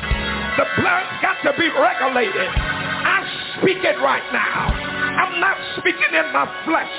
[0.56, 2.48] The blood's got to be regulated.
[2.48, 3.26] I
[3.58, 4.70] speak it right now.
[4.70, 6.94] I'm not speaking in my flesh,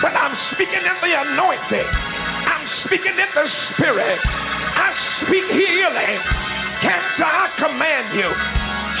[0.00, 1.88] but I'm speaking in the anointing.
[1.88, 4.20] I'm speaking in the spirit.
[4.22, 4.88] I
[5.24, 6.61] speak healing.
[6.82, 8.26] Cancer, I command you,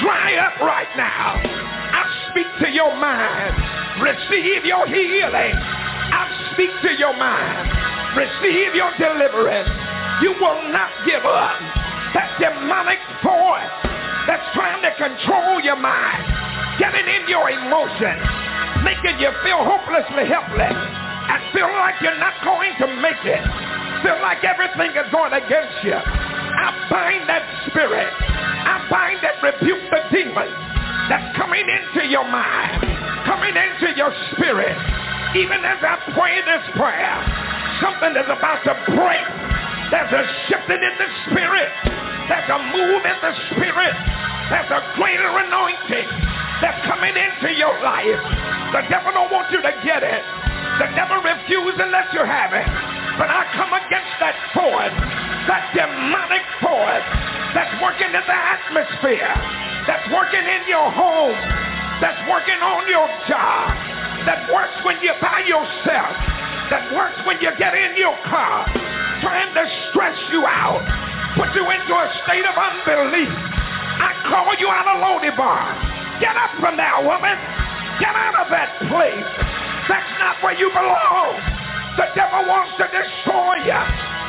[0.06, 1.34] dry up right now.
[1.42, 3.58] I speak to your mind.
[3.98, 5.54] Receive your healing.
[5.58, 7.66] I speak to your mind.
[8.14, 9.66] Receive your deliverance.
[10.22, 11.58] You will not give up.
[12.14, 13.74] That demonic force
[14.30, 16.22] that's trying to control your mind,
[16.78, 18.22] getting in your emotions,
[18.86, 23.42] making you feel hopelessly helpless, and feel like you're not going to make it,
[24.02, 25.94] feel like everything is going against you.
[25.94, 28.10] I bind that spirit.
[28.10, 30.50] I bind that rebuke the demon
[31.08, 32.82] that's coming into your mind,
[33.26, 34.74] coming into your spirit.
[35.38, 37.14] Even as I pray this prayer,
[37.80, 39.26] something is about to break.
[39.90, 41.72] There's a shifting in the spirit.
[42.28, 43.96] There's a move in the spirit.
[44.50, 46.08] There's a greater anointing
[46.60, 48.22] that's coming into your life.
[48.74, 50.24] The devil don't want you to get it.
[50.78, 53.01] The devil refuses let you have it.
[53.20, 54.96] But I come against that force,
[55.48, 57.06] that demonic force
[57.52, 59.32] that's working in the atmosphere,
[59.84, 61.36] that's working in your home,
[62.00, 63.68] that's working on your job,
[64.24, 66.14] that works when you're by yourself,
[66.72, 68.64] that works when you get in your car,
[69.20, 70.80] trying to stress you out,
[71.36, 73.28] put you into a state of unbelief.
[73.28, 76.18] I call you out of Lodebar.
[76.18, 77.36] Get up from there, woman.
[78.00, 79.30] Get out of that place.
[79.84, 81.61] That's not where you belong.
[81.96, 83.82] The devil wants to destroy you,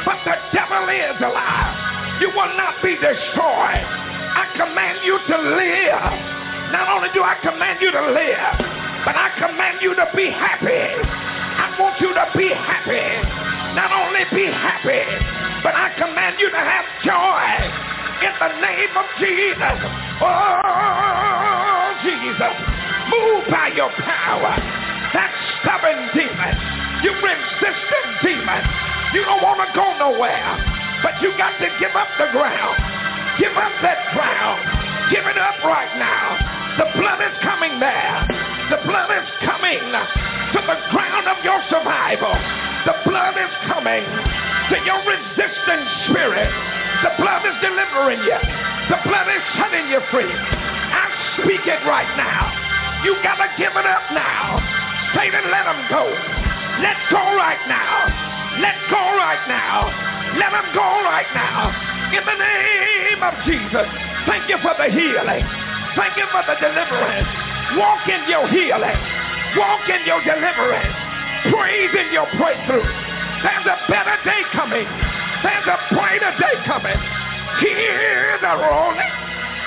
[0.03, 2.19] but the devil is alive.
[2.19, 3.87] You will not be destroyed.
[4.35, 6.03] I command you to live.
[6.75, 8.55] Not only do I command you to live,
[9.07, 10.91] but I command you to be happy.
[10.99, 13.07] I want you to be happy.
[13.75, 15.03] Not only be happy,
[15.63, 17.43] but I command you to have joy
[18.27, 19.77] in the name of Jesus.
[20.19, 22.55] Oh, Jesus.
[23.07, 24.53] Move by your power.
[25.15, 25.31] That
[25.61, 26.92] stubborn demon.
[27.03, 28.63] You resistant demon.
[29.11, 30.55] You don't want to go nowhere.
[31.03, 32.79] But you got to give up the ground.
[33.35, 34.63] Give up that ground.
[35.11, 36.39] Give it up right now.
[36.79, 38.23] The blood is coming there.
[38.71, 42.31] The blood is coming to the ground of your survival.
[42.87, 44.07] The blood is coming
[44.71, 46.47] to your resistant spirit.
[47.03, 48.39] The blood is delivering you.
[48.87, 50.31] The blood is setting you free.
[50.31, 52.47] I speak it right now.
[53.03, 54.63] You gotta give it up now.
[55.11, 56.52] Satan, let him go.
[56.81, 58.09] Let go right now.
[58.57, 59.89] Let go right now.
[60.37, 61.69] Let him go right now.
[62.09, 63.87] In the name of Jesus.
[64.25, 65.45] Thank you for the healing.
[65.93, 67.29] Thank you for the deliverance.
[67.77, 68.99] Walk in your healing.
[69.57, 70.95] Walk in your deliverance.
[71.53, 72.85] Praise in your breakthrough.
[73.43, 74.87] There's a better day coming.
[75.43, 76.97] There's a brighter day coming.
[77.59, 79.13] Tears are rolling,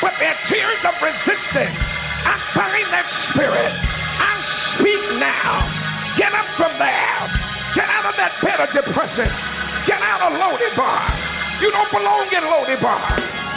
[0.01, 1.77] but they're tears of resistance.
[2.25, 3.71] I'm bind that spirit.
[3.71, 4.33] I
[4.75, 5.76] speak now.
[6.17, 7.21] Get up from there.
[7.77, 9.29] Get out of that bed of depression.
[9.85, 11.01] Get out of Lodebar.
[11.61, 13.05] You don't belong in Lodebar.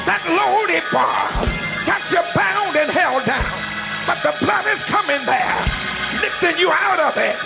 [0.04, 3.48] That Lodebar got you bound and held down.
[4.04, 5.60] But the blood is coming there,
[6.20, 7.38] lifting you out of it.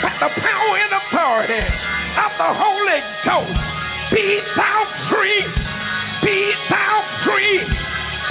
[0.00, 1.68] By the power and authority
[2.16, 3.60] of the Holy Ghost.
[4.08, 4.78] Be thou
[5.12, 5.44] free.
[6.24, 6.94] Be thou
[7.28, 7.60] free.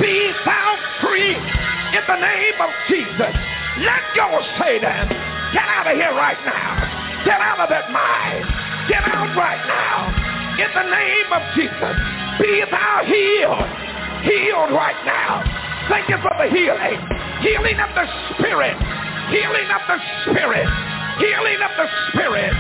[0.02, 0.70] Be thou
[1.06, 1.38] free.
[1.38, 3.36] In the name of Jesus.
[3.78, 5.31] Let go, Satan.
[5.52, 6.80] Get out of here right now.
[7.28, 8.48] Get out of that mind.
[8.88, 10.10] Get out right now.
[10.56, 11.96] In the name of Jesus.
[12.40, 13.68] Be thou healed.
[14.24, 15.44] Healed right now.
[15.92, 17.00] Thank you for the healing.
[17.44, 18.06] Healing of the
[18.38, 18.78] spirit.
[19.28, 20.68] Healing of the spirit.
[21.20, 22.54] Healing of the spirit.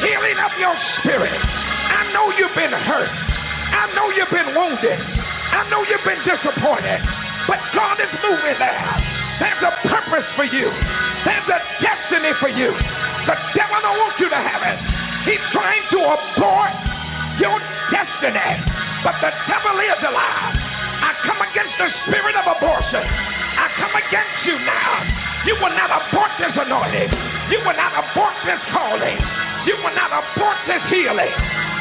[0.00, 1.36] Healing of your spirit.
[1.36, 3.12] I know you've been hurt.
[3.12, 5.00] I know you've been wounded.
[5.52, 7.00] I know you've been disappointed.
[7.44, 9.27] But God is moving there.
[9.38, 10.66] There's a purpose for you.
[11.22, 12.74] There's a destiny for you.
[13.26, 14.78] The devil don't want you to have it.
[15.30, 16.74] He's trying to abort
[17.38, 17.58] your
[17.94, 18.50] destiny.
[19.06, 20.54] But the devil is alive.
[20.98, 23.06] I come against the spirit of abortion.
[23.06, 25.06] I come against you now.
[25.46, 27.14] You will not abort this anointing.
[27.54, 29.18] You will not abort this calling.
[29.70, 31.30] You will not abort this healing.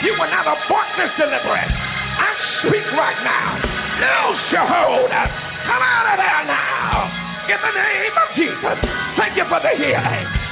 [0.05, 1.73] You will not abort this deliverance.
[1.73, 2.29] I
[2.61, 3.57] speak right now.
[3.97, 5.09] Loose your hold.
[5.09, 7.27] Come out of there now.
[7.48, 8.78] In the name of Jesus.
[9.18, 10.47] Thank you for the healing.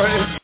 [0.00, 0.38] I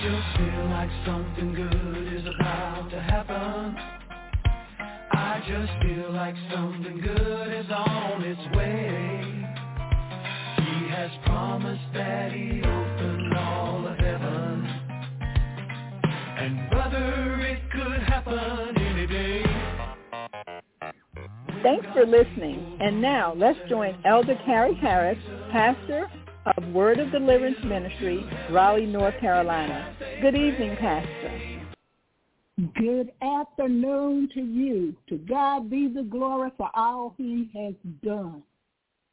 [0.00, 3.76] just feel like something good is about to happen.
[5.10, 9.20] I just feel like something good is on its way.
[10.58, 12.57] He has promised that he'd
[21.62, 22.78] Thanks for listening.
[22.80, 25.18] And now let's join Elder Carrie Harris,
[25.50, 26.08] pastor
[26.56, 29.92] of Word of Deliverance Ministry, Raleigh, North Carolina.
[30.22, 31.62] Good evening, Pastor.
[32.76, 34.94] Good afternoon to you.
[35.08, 37.74] To God be the glory for all he has
[38.04, 38.42] done.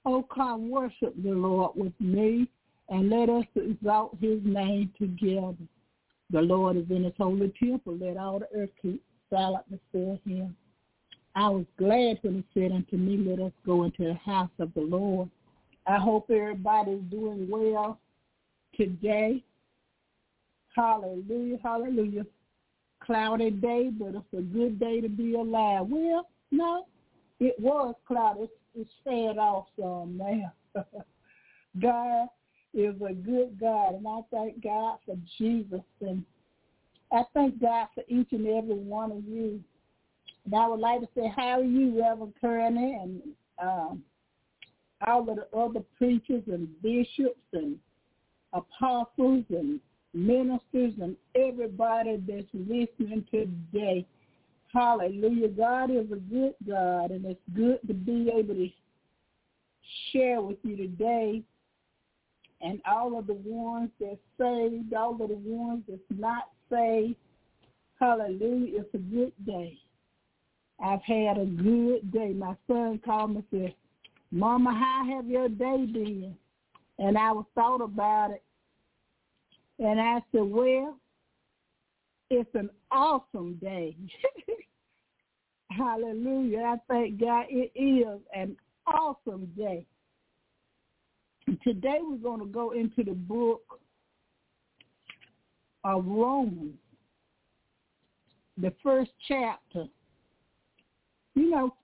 [0.06, 2.48] Oh, come worship the Lord with me
[2.90, 5.56] and let us exalt his name together.
[6.30, 7.98] The Lord is in his holy temple.
[7.98, 10.56] Let all the earth keep silent before him.
[11.36, 14.74] I was glad when he said unto me, let us go into the house of
[14.74, 15.30] the Lord.
[15.86, 18.00] I hope everybody's doing well
[18.76, 19.44] today.
[20.74, 22.26] Hallelujah, hallelujah.
[23.04, 25.86] Cloudy day, but it's a good day to be alive.
[25.88, 26.88] Well, no,
[27.40, 28.42] it was cloudy.
[28.44, 30.54] It's, it's fed off some now.
[31.82, 32.28] God
[32.74, 35.82] is a good God, and I thank God for Jesus.
[36.02, 36.24] And
[37.12, 39.62] I thank God for each and every one of you.
[40.46, 43.22] And I would like to say, how are you, Reverend Kearney, and
[43.62, 44.04] um,
[45.06, 47.78] all of the other preachers and bishops and
[48.54, 49.80] apostles and
[50.14, 54.06] ministers and everybody that's listening today.
[54.74, 55.50] Hallelujah.
[55.50, 58.70] God is a good God, and it's good to be able to
[60.12, 61.42] share with you today.
[62.62, 67.16] And all of the ones that's saved, all of the ones that's not saved,
[68.00, 69.78] hallelujah, it's a good day.
[70.84, 72.34] I've had a good day.
[72.34, 73.76] My son called me and said,
[74.32, 76.36] Mama, how have your day been?
[77.00, 78.44] And I was thought about it.
[79.80, 80.98] And I said, well,
[82.30, 83.96] it's an awesome day.
[85.70, 86.60] Hallelujah.
[86.60, 88.56] I thank God it is an
[88.88, 89.86] awesome day.
[91.64, 93.80] Today we're going to go into the book
[95.84, 96.74] of Romans,
[98.58, 99.86] the first chapter.
[101.36, 101.76] You know,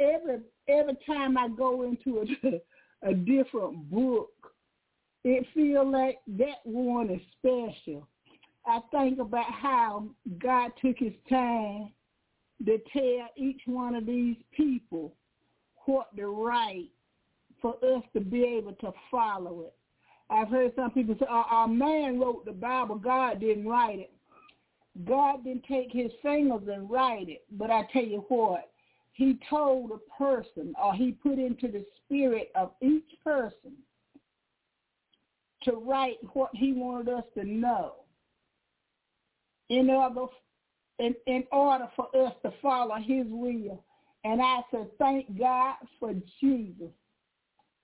[0.00, 4.30] every every time I go into a, a different book,
[5.24, 8.08] it feels like that one is special.
[8.66, 10.06] I think about how
[10.38, 11.90] God took his time
[12.64, 15.14] to tell each one of these people
[15.84, 16.88] what to write
[17.60, 19.74] for us to be able to follow it.
[20.30, 24.12] I've heard some people say, our, our man wrote the Bible, God didn't write it.
[25.06, 27.44] God didn't take his fingers and write it.
[27.50, 28.70] But I tell you what,
[29.14, 33.72] he told a person or he put into the spirit of each person
[35.62, 37.94] to write what he wanted us to know
[39.70, 40.26] in order
[40.98, 43.82] in, in order for us to follow his will.
[44.24, 46.90] And I said, thank God for Jesus.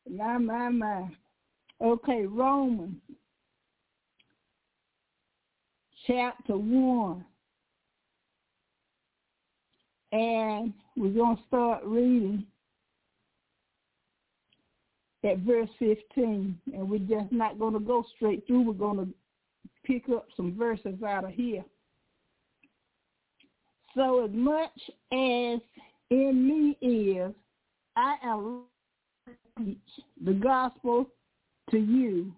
[0.09, 1.09] My, my, my.
[1.81, 2.97] Okay, Romans
[6.07, 7.24] chapter 1.
[10.12, 12.44] And we're going to start reading
[15.24, 16.59] at verse 15.
[16.74, 18.62] And we're just not going to go straight through.
[18.62, 19.09] We're going to
[19.82, 21.64] pick up some verses out of here.
[23.94, 24.78] So as much
[25.10, 25.60] as
[26.10, 27.32] in me is,
[27.97, 28.64] I am
[29.59, 29.78] teach
[30.22, 31.06] the gospel
[31.70, 32.32] to you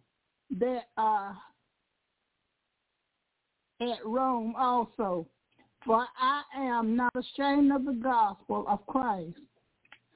[0.61, 1.37] that are
[3.81, 5.27] at Rome also.
[5.85, 9.39] For I am not ashamed of the gospel of Christ,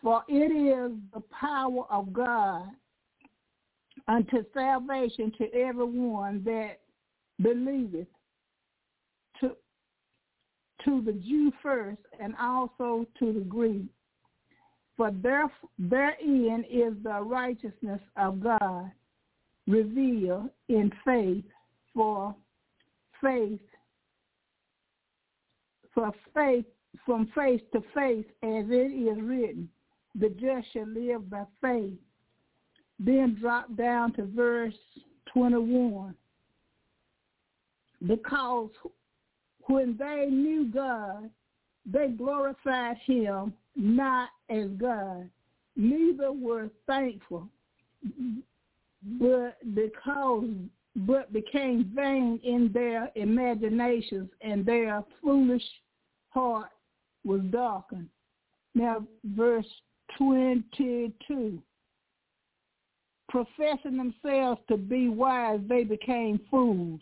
[0.03, 2.69] for it is the power of God
[4.07, 6.81] unto salvation to everyone that
[7.43, 8.07] believeth,
[9.41, 9.57] to,
[10.85, 13.87] to the Jew first and also to the Greek.
[14.97, 18.91] For there, therein is the righteousness of God
[19.67, 21.45] revealed in faith
[21.93, 22.35] for
[23.21, 23.61] faith
[25.97, 26.67] for faith
[27.07, 29.69] from face to face as it is written,
[30.15, 31.95] the just shall live by faith.
[33.01, 34.75] Then drop down to verse
[35.33, 36.15] 21.
[38.07, 38.71] Because
[39.65, 41.31] when they knew God,
[41.87, 45.29] they glorified him not as God,
[45.77, 47.49] neither were thankful,
[49.19, 50.45] but because
[51.01, 55.63] but became vain in their imaginations and their foolish
[56.37, 56.71] heart
[57.25, 58.09] was darkened.
[58.75, 59.67] Now, verse
[60.19, 61.63] 22.
[63.29, 67.01] Professing themselves to be wise, they became fools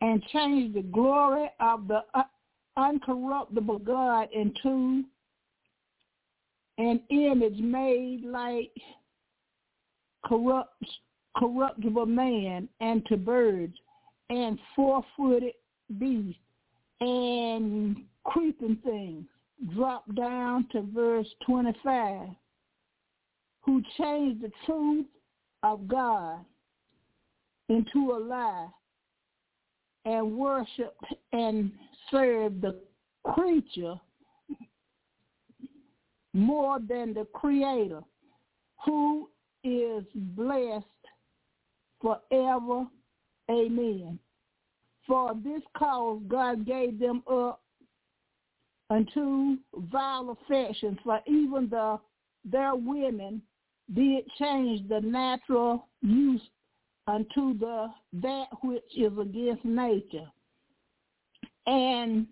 [0.00, 2.04] and changed the glory of the
[2.78, 5.04] uncorruptible God into
[6.78, 8.70] an image made like
[10.24, 10.84] corrupt,
[11.36, 13.74] corruptible man and to birds
[14.30, 15.54] and four-footed
[15.98, 16.40] beasts
[17.00, 19.24] and creeping things.
[19.74, 22.28] Drop down to verse 25.
[23.62, 25.06] Who changed the truth
[25.62, 26.44] of God
[27.68, 28.68] into a lie
[30.04, 31.72] and worshiped and
[32.10, 32.80] served the
[33.24, 33.96] creature
[36.32, 38.00] more than the creator
[38.84, 39.28] who
[39.64, 40.84] is blessed
[42.00, 42.86] forever.
[43.50, 44.18] Amen.
[45.06, 47.60] For this cause God gave them up
[48.90, 49.56] unto
[49.90, 51.98] vile affections, for even the
[52.44, 53.42] their women
[53.94, 56.40] did change the natural use
[57.06, 60.26] unto the that which is against nature.
[61.66, 62.26] And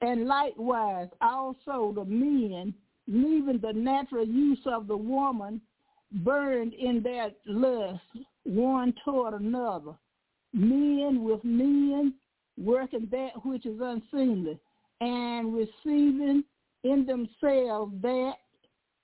[0.00, 2.74] and likewise also the men,
[3.08, 5.60] leaving the natural use of the woman,
[6.12, 8.02] burned in their lust
[8.44, 9.94] one toward another,
[10.52, 12.14] men with men
[12.58, 14.58] working that which is unseemly,
[15.00, 16.44] and receiving
[16.84, 18.34] in themselves that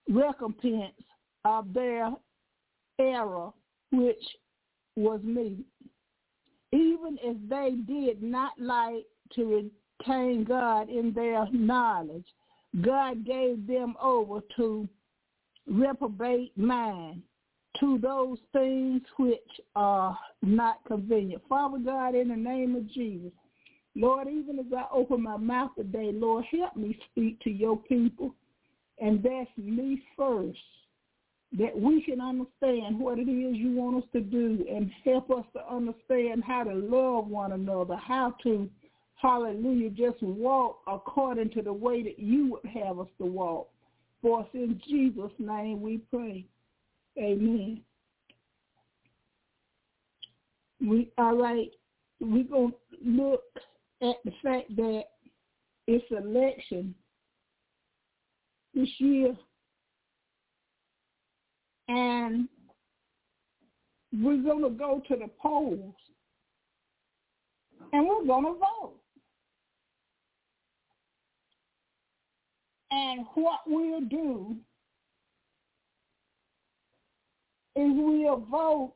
[0.09, 0.93] recompense
[1.45, 2.13] of their
[2.99, 3.51] error,
[3.93, 4.23] which
[4.97, 5.65] was me.
[6.73, 9.05] Even if they did not like
[9.35, 9.71] to
[10.05, 12.27] retain God in their knowledge,
[12.83, 14.89] God gave them over to
[15.67, 17.23] reprobate mind,
[17.79, 19.39] to those things which
[19.75, 21.43] are not convenient.
[21.49, 23.33] Father God, in the name of Jesus,
[23.97, 28.35] Lord, even as I open my mouth today, Lord, help me speak to your people.
[29.01, 30.59] And that's me first,
[31.59, 35.45] that we can understand what it is you want us to do and help us
[35.55, 38.69] to understand how to love one another, how to,
[39.15, 43.69] hallelujah, just walk according to the way that you would have us to walk.
[44.23, 46.45] For us in Jesus' name we pray.
[47.19, 47.81] Amen.
[50.81, 51.71] We all right.
[52.21, 52.73] We're gonna
[53.05, 53.43] look
[54.03, 55.05] at the fact that
[55.87, 56.95] it's election
[58.75, 59.37] this year,
[61.89, 62.49] and
[64.13, 65.95] we're gonna go to the polls,
[67.93, 68.97] and we're gonna vote.
[72.93, 74.57] And what we'll do
[77.77, 78.95] is we'll vote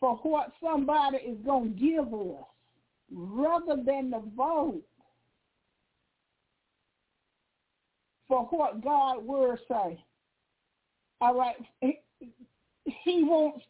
[0.00, 2.44] for what somebody is going to give us
[3.12, 4.82] rather than the vote
[8.26, 10.02] for what God will say.
[11.20, 11.56] All right.
[11.80, 11.98] He,
[12.84, 13.64] he wants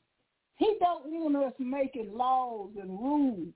[0.56, 3.54] he don't want us making laws and rules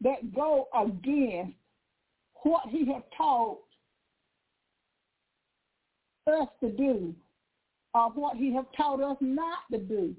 [0.00, 1.56] that go against
[2.42, 3.58] what he has taught
[6.28, 7.14] us to do
[7.92, 10.14] or what he has taught us not to do.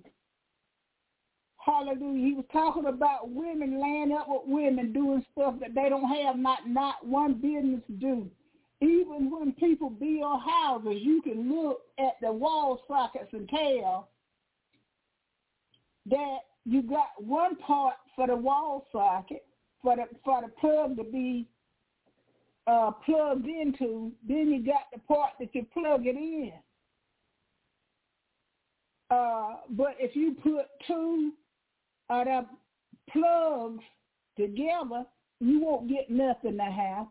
[1.65, 2.25] Hallelujah.
[2.25, 6.35] He was talking about women laying up with women doing stuff that they don't have
[6.37, 8.29] not not one business to do.
[8.81, 14.09] Even when people build houses, you can look at the wall sockets and tell
[16.07, 19.45] that you got one part for the wall socket
[19.83, 21.47] for the for the plug to be
[22.65, 24.11] uh, plugged into.
[24.27, 26.53] Then you got the part that you plug it in.
[29.11, 31.33] Uh, but if you put two
[32.11, 32.45] of the
[33.11, 33.83] plugs
[34.37, 35.05] together,
[35.39, 37.07] you won't get nothing to have.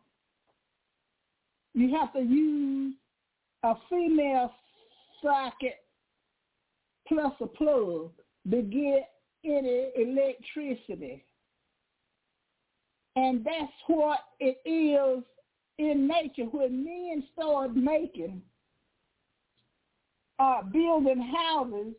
[1.74, 2.94] You have to use
[3.62, 4.52] a female
[5.22, 5.76] socket
[7.06, 8.10] plus a plug
[8.50, 9.08] to get
[9.44, 11.24] any electricity.
[13.16, 15.24] And that's what it is
[15.78, 18.42] in nature when men start making
[20.38, 21.94] uh, building houses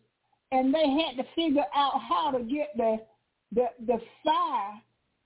[0.52, 2.98] and they had to figure out how to get the
[3.54, 4.82] the the fire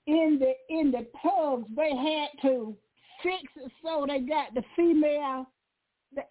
[0.06, 1.68] in the in the plugs.
[1.74, 2.76] They had to
[3.22, 5.46] fix it so they got the female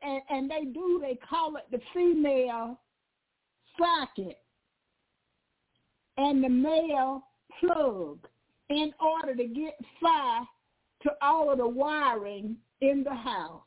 [0.01, 2.79] and, and they do they call it the female
[3.77, 4.39] socket
[6.17, 7.23] and the male
[7.59, 8.19] plug
[8.69, 10.45] in order to get fire
[11.03, 13.61] to all of the wiring in the house.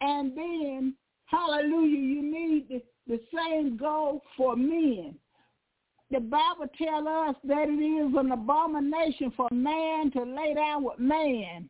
[0.00, 0.94] And then
[1.26, 1.98] Hallelujah.
[1.98, 2.68] You need
[3.06, 5.14] the, the same goal for men.
[6.10, 10.98] The Bible tells us that it is an abomination for man to lay down with
[10.98, 11.68] man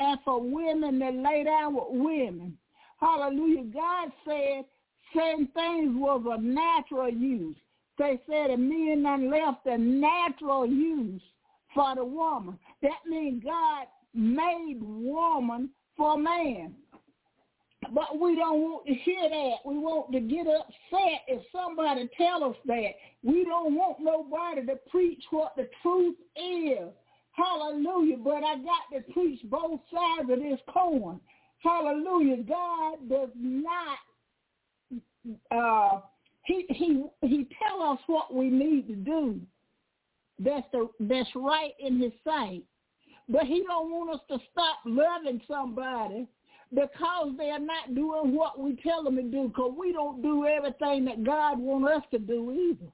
[0.00, 2.56] and for women to lay down with women.
[2.98, 3.64] Hallelujah.
[3.64, 4.64] God said
[5.12, 7.56] certain things was a natural use.
[7.98, 11.22] They said the men done left a natural use
[11.74, 12.58] for the woman.
[12.80, 16.74] That means God made woman for man.
[17.90, 19.56] But we don't want to hear that.
[19.64, 22.90] We want to get upset if somebody tell us that.
[23.22, 26.88] We don't want nobody to preach what the truth is.
[27.32, 28.18] Hallelujah.
[28.18, 31.20] But I got to preach both sides of this coin.
[31.58, 32.42] Hallelujah.
[32.44, 33.98] God does not
[35.52, 36.00] uh
[36.44, 39.40] he he he tell us what we need to do.
[40.38, 42.62] That's the that's right in his sight.
[43.28, 46.26] But he don't want us to stop loving somebody
[46.74, 50.46] because they are not doing what we tell them to do because we don't do
[50.46, 52.90] everything that God wants us to do either.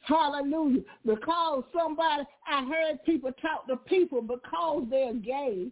[0.00, 0.82] Hallelujah.
[1.04, 5.68] Because somebody, I heard people talk to people because they're gay.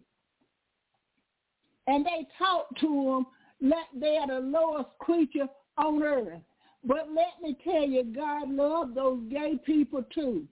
[1.87, 2.87] And they talk to
[3.61, 5.47] them like they're the lowest creature
[5.77, 6.39] on earth.
[6.83, 10.45] But let me tell you, God loves those gay people too.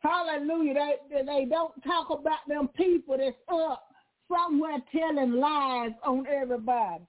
[0.00, 0.74] Hallelujah.
[1.10, 3.87] They, they don't talk about them people that's up
[4.28, 7.04] somewhere telling lies on everybody.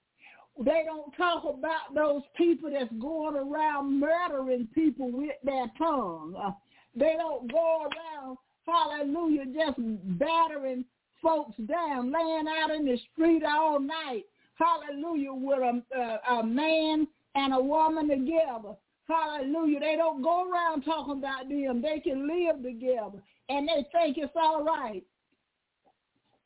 [0.60, 6.36] They don't talk about those people that's going around murdering people with their tongue.
[6.38, 6.52] Uh,
[6.96, 9.78] they don't go around, hallelujah, just
[10.20, 10.84] battering
[11.22, 14.24] folks down, laying out in the street all night,
[14.56, 18.76] hallelujah, with a, a, a man and a woman together.
[19.08, 19.80] Hallelujah.
[19.80, 21.82] They don't go around talking about them.
[21.82, 25.04] They can live together and they think it's all right.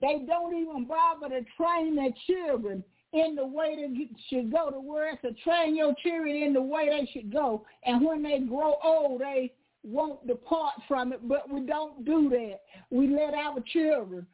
[0.03, 4.77] They don't even bother to train their children in the way they should go to
[4.77, 7.65] work, to train your children in the way they should go.
[7.85, 12.59] And when they grow old, they won't depart from it, but we don't do that.
[12.89, 14.27] We let our children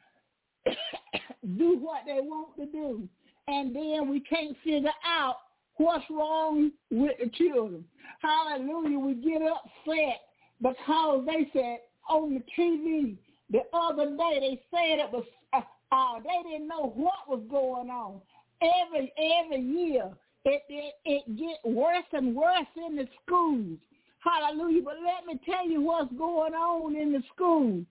[0.66, 3.08] do what they want to do.
[3.46, 5.36] And then we can't figure out
[5.76, 7.84] what's wrong with the children.
[8.20, 8.98] Hallelujah.
[8.98, 10.20] We get upset
[10.60, 11.78] because they said
[12.08, 13.16] on the TV
[13.50, 15.60] the other day they said it was uh,
[15.92, 18.20] uh, they didn't know what was going on.
[18.62, 20.10] Every every year
[20.44, 23.78] it it, it get worse and worse in the schools.
[24.20, 24.82] Hallelujah.
[24.82, 27.84] But let me tell you what's going on in the school.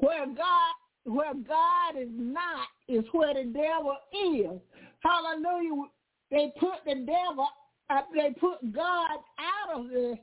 [0.00, 4.60] Where God where God is not is where the devil is.
[5.00, 5.88] Hallelujah.
[6.30, 7.48] They put the devil
[7.90, 10.16] uh, they put God out of the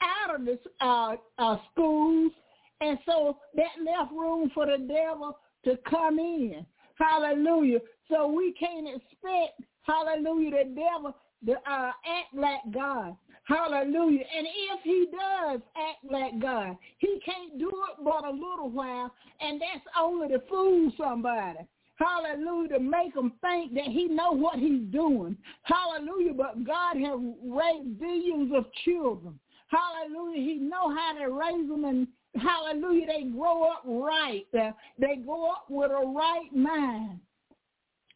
[0.00, 2.32] out of the uh, uh, schools,
[2.80, 6.64] and so that left room for the devil to come in.
[6.96, 7.78] Hallelujah.
[8.10, 11.14] So we can't expect, hallelujah, the devil
[11.46, 13.16] to uh, act like God.
[13.44, 14.24] Hallelujah.
[14.36, 19.12] And if he does act like God, he can't do it but a little while,
[19.40, 21.60] and that's only to fool somebody.
[21.96, 25.36] Hallelujah, to make them think that he know what he's doing.
[25.62, 29.38] Hallelujah, but God has raised billions of children.
[29.68, 34.46] Hallelujah, he know how to raise them and hallelujah, they grow up right.
[34.52, 37.20] They grow up with a right mind.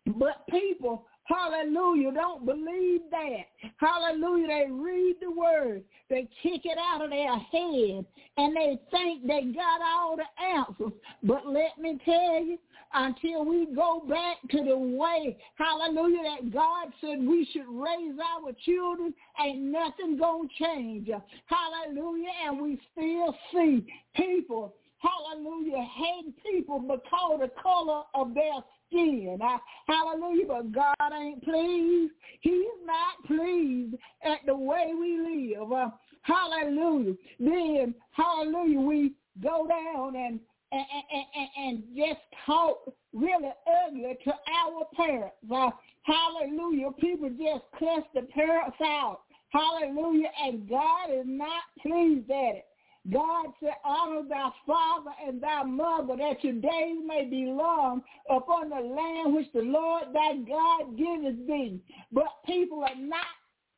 [0.06, 2.12] But people Hallelujah.
[2.12, 3.46] Don't believe that.
[3.78, 4.46] Hallelujah.
[4.48, 5.82] They read the word.
[6.10, 8.04] They kick it out of their head
[8.36, 10.92] and they think they got all the answers.
[11.22, 12.58] But let me tell you,
[12.94, 18.52] until we go back to the way, hallelujah, that God said we should raise our
[18.66, 21.08] children, ain't nothing going to change.
[21.46, 22.28] Hallelujah.
[22.46, 28.60] And we still see people, hallelujah, hate people because of the color of their
[28.92, 29.38] skin.
[29.86, 30.46] Hallelujah.
[30.46, 32.12] But God ain't pleased.
[32.40, 33.94] He's not pleased
[34.24, 35.72] at the way we live.
[35.72, 35.90] Uh,
[36.22, 37.14] hallelujah.
[37.38, 39.12] Then, hallelujah, we
[39.42, 40.40] go down and
[40.72, 42.78] and, and, and, just talk
[43.12, 43.50] really
[43.86, 45.36] ugly to our parents.
[45.54, 45.68] Uh,
[46.04, 46.90] hallelujah.
[46.98, 49.20] People just cuss the parents out.
[49.50, 50.28] Hallelujah.
[50.42, 52.64] And God is not pleased at it.
[53.10, 58.68] God said, honor thy father and thy mother, that your days may be long upon
[58.68, 61.80] the land which the Lord thy God giveth thee.
[62.12, 63.26] But people are not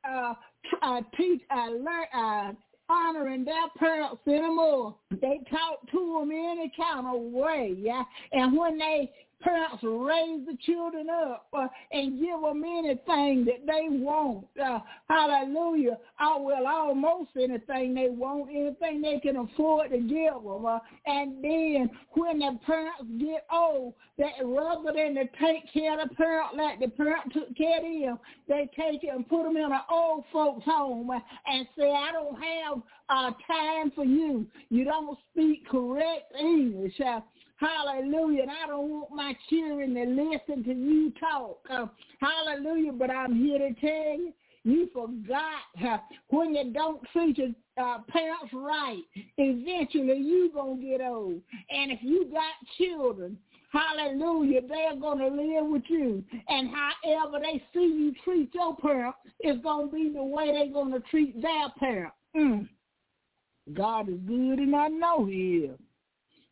[0.06, 0.34] uh,
[0.82, 2.52] uh, teach, uh, learn, uh,
[2.90, 4.94] honoring their parents anymore.
[5.10, 8.02] They talk to them any kind of way, yeah.
[8.32, 9.10] And when they
[9.44, 14.46] parents raise the children up uh, and give them anything that they want.
[14.62, 15.98] Uh, hallelujah.
[16.20, 20.66] Oh, well, almost anything they want, anything they can afford to give them.
[20.66, 26.08] Uh, and then when the parents get old, that rather than to take care of
[26.08, 28.18] the parent like the parent took care of them,
[28.48, 32.12] they take it and put them in an old folks home uh, and say, I
[32.12, 34.46] don't have uh, time for you.
[34.70, 36.94] You don't speak correct English.
[37.00, 37.20] Uh,
[37.64, 38.42] Hallelujah.
[38.42, 41.58] And I don't want my children to listen to you talk.
[41.70, 41.86] Uh,
[42.20, 42.92] hallelujah.
[42.92, 44.32] But I'm here to tell you,
[44.64, 49.02] you forgot uh, when you don't treat your uh, parents right,
[49.38, 51.40] eventually you going to get old.
[51.70, 53.38] And if you got children,
[53.72, 56.22] hallelujah, they're going to live with you.
[56.48, 60.72] And however they see you treat your parent is going to be the way they're
[60.72, 62.12] going to treat their parent.
[62.36, 62.68] Mm.
[63.72, 65.78] God is good and I know he is.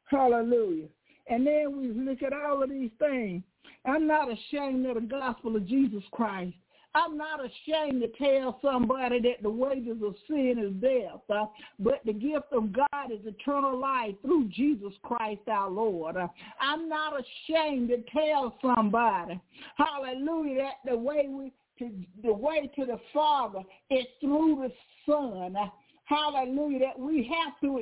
[0.07, 0.89] Hallelujah.
[1.29, 3.43] And then we look at all of these things.
[3.85, 6.55] I'm not ashamed of the gospel of Jesus Christ.
[6.95, 11.47] I'm not ashamed to tell somebody that the wages of sin is death, uh,
[11.79, 16.19] but the gift of God is eternal life through Jesus Christ our Lord.
[16.19, 16.29] Uh,
[16.61, 19.41] I'm not ashamed to tell somebody,
[19.77, 21.91] hallelujah, that the way we to
[22.23, 24.73] the way to the Father is through the
[25.11, 25.57] Son.
[25.57, 25.69] Uh,
[26.05, 27.79] hallelujah, that we have to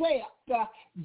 [0.00, 0.64] accept uh,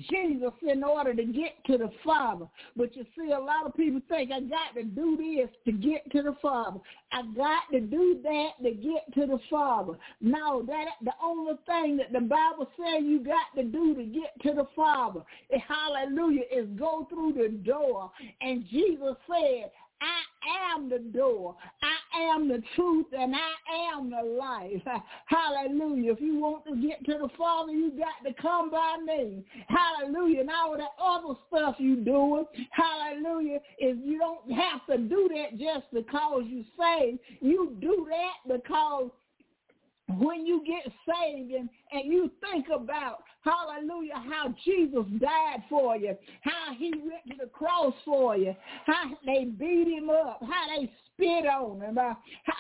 [0.10, 2.46] Jesus in order to get to the Father.
[2.76, 6.10] But you see, a lot of people think I got to do this to get
[6.12, 6.80] to the Father.
[7.12, 9.94] I got to do that to get to the Father.
[10.22, 14.40] No, that the only thing that the Bible says you got to do to get
[14.44, 15.22] to the Father,
[15.68, 18.12] hallelujah, is go through the door.
[18.42, 19.72] And Jesus said,
[20.02, 20.22] I
[20.74, 21.56] am the door.
[21.82, 25.02] I am the truth and I am the life.
[25.26, 26.14] Hallelujah.
[26.14, 29.44] If you want to get to the Father, you got to come by me.
[29.68, 30.42] Hallelujah.
[30.42, 35.58] And all that other stuff you doing, hallelujah, is you don't have to do that
[35.60, 37.18] just because you say.
[37.42, 39.10] You do that because
[40.18, 46.16] when you get saved and, and you think about, hallelujah, how Jesus died for you,
[46.42, 48.56] how he went to the cross for you,
[48.86, 52.14] how they beat him up, how they spit on him, uh,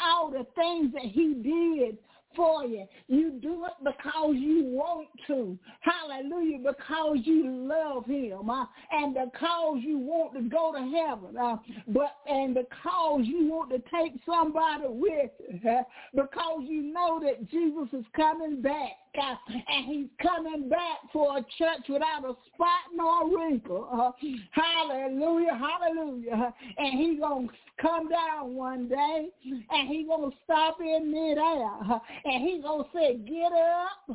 [0.03, 1.97] all the things that he did
[2.35, 2.85] for you.
[3.07, 5.57] You do it because you want to.
[5.81, 6.60] Hallelujah.
[6.60, 8.49] Because you love him.
[8.49, 11.38] Uh, and because you want to go to heaven.
[11.38, 11.57] Uh,
[11.88, 15.69] but and because you want to take somebody with you.
[15.69, 15.84] Uh,
[16.14, 18.93] because you know that Jesus is coming back.
[19.15, 23.88] And he's coming back for a church without a spot nor wrinkle.
[23.91, 24.11] Uh,
[24.52, 26.53] hallelujah, hallelujah.
[26.77, 29.30] And he's going to come down one day
[29.69, 32.02] and he's going to stop in midair.
[32.26, 33.52] And he's going to say, get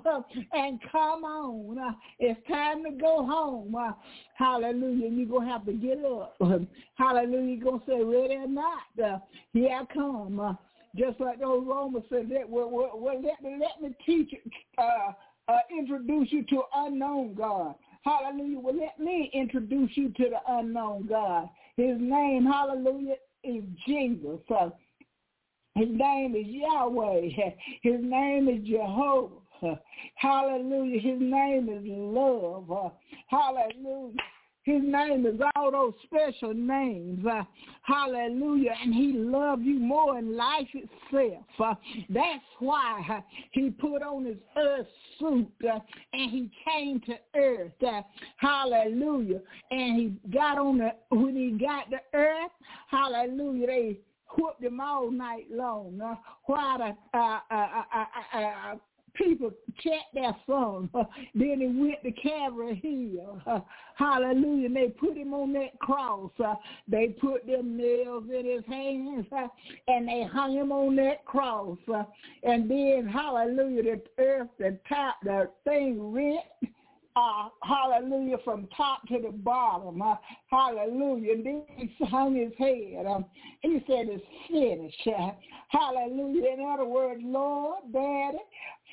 [0.07, 1.79] up and come on.
[1.79, 3.75] Uh, it's time to go home.
[3.75, 3.93] Uh,
[4.35, 5.09] hallelujah.
[5.09, 6.37] You're going to have to get up.
[6.95, 7.57] hallelujah.
[7.57, 9.23] You're going to say, ready or not,
[9.53, 10.57] here I come.
[10.97, 14.35] Just like the old Romans said, that, well, well, well, let me let me teach
[14.79, 15.13] uh,
[15.49, 17.75] uh, introduce you to unknown God.
[18.03, 18.61] Hallelujah.
[18.61, 21.49] Well, let me introduce you to the unknown God.
[21.77, 24.39] His name, hallelujah, is Jesus.
[24.55, 24.71] Uh,
[25.75, 27.31] his name is Yahweh.
[27.83, 29.41] His name is Jehovah.
[30.15, 31.01] Hallelujah.
[31.01, 32.71] His name is love.
[32.71, 32.91] Uh,
[33.27, 34.15] hallelujah.
[34.65, 37.25] His name is all those special names.
[37.27, 37.43] Uh,
[37.83, 38.75] hallelujah.
[38.83, 41.45] And he loved you more than life itself.
[41.61, 41.75] Uh,
[42.09, 43.21] that's why uh,
[43.53, 44.87] he put on his earth
[45.19, 45.79] suit uh,
[46.15, 47.73] and he came to earth.
[47.87, 48.01] Uh,
[48.39, 49.41] hallelujah.
[49.71, 52.51] And he got on the, when he got to earth,
[52.91, 53.99] hallelujah, they
[54.39, 56.01] whooped him all night long.
[56.03, 56.15] Uh,
[56.47, 57.83] while the, uh, uh,
[58.35, 58.75] uh,
[59.15, 60.91] people checked their son.
[61.35, 63.41] then he went to Calvary Hill.
[63.97, 64.67] hallelujah.
[64.67, 66.31] And they put him on that cross.
[66.89, 69.27] they put them nails in his hands
[69.89, 71.79] and they hung him on that cross.
[72.43, 76.41] and then, hallelujah, the earth, the top, the thing rent
[77.17, 80.03] uh, hallelujah, from top to the bottom.
[80.03, 80.17] Uh,
[80.49, 81.35] hallelujah.
[81.35, 83.07] And then he hung his head.
[83.07, 83.25] Um,
[83.63, 85.01] he said, it's finished.
[85.07, 85.31] Uh,
[85.69, 86.55] hallelujah.
[86.55, 88.39] In other words, Lord, Daddy,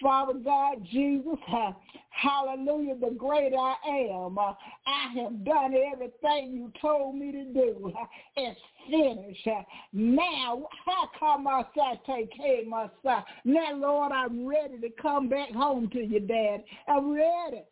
[0.02, 1.38] Father God, Jesus,
[2.10, 4.38] hallelujah, the great I am.
[4.38, 4.54] Uh,
[4.88, 7.94] I have done everything you told me to do.
[8.36, 9.48] It's finished.
[9.94, 11.64] Now, how come I
[12.06, 13.26] take care of myself?
[13.44, 16.64] Now, Lord, I'm ready to come back home to you, Dad.
[16.88, 17.64] I'm ready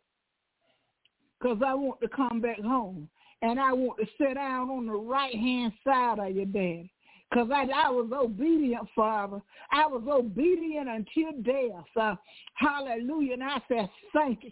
[1.38, 3.08] because I want to come back home.
[3.42, 6.92] And I want to sit down on the right-hand side of your daddy.
[7.30, 9.40] Because I, I was obedient, Father.
[9.70, 11.84] I was obedient until death.
[11.96, 12.16] Uh,
[12.54, 13.34] hallelujah.
[13.34, 14.50] And I said, thank you.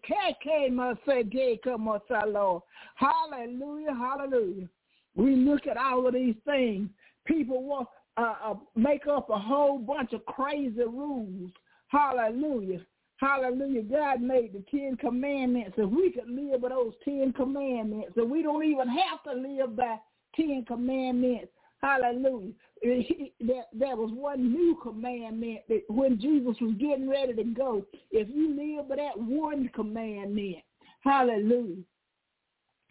[2.95, 4.69] Hallelujah, hallelujah.
[5.17, 6.89] We look at all of these things.
[7.27, 11.51] People want uh, uh, make up a whole bunch of crazy rules.
[11.89, 12.81] Hallelujah.
[13.17, 13.83] Hallelujah.
[13.83, 15.75] God made the Ten Commandments.
[15.77, 19.77] If we could live by those Ten Commandments, so we don't even have to live
[19.77, 19.97] by
[20.37, 21.49] Ten Commandments.
[21.81, 22.53] Hallelujah.
[22.83, 27.85] There, there was one new commandment that when Jesus was getting ready to go.
[28.11, 30.59] If you live by that one commandment,
[31.01, 31.83] hallelujah.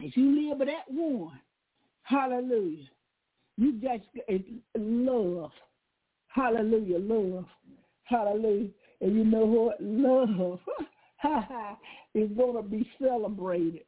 [0.00, 1.40] If you live by that one,
[2.02, 2.88] hallelujah.
[3.58, 4.04] You just
[4.76, 5.50] love.
[6.28, 6.98] Hallelujah.
[7.00, 7.46] Love.
[8.04, 8.68] Hallelujah.
[9.00, 9.76] And you know what?
[9.80, 10.60] Love
[12.14, 13.82] is going to be celebrated.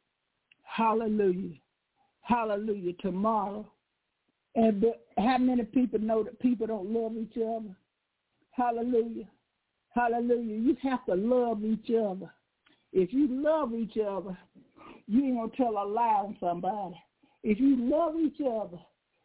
[0.63, 1.55] Hallelujah.
[2.21, 2.93] Hallelujah.
[3.01, 3.70] Tomorrow.
[4.55, 7.75] And but how many people know that people don't love each other?
[8.51, 9.29] Hallelujah.
[9.93, 10.57] Hallelujah.
[10.57, 12.31] You have to love each other.
[12.93, 14.37] If you love each other,
[15.07, 16.95] you ain't to tell a lie on somebody.
[17.43, 18.77] If you love each other,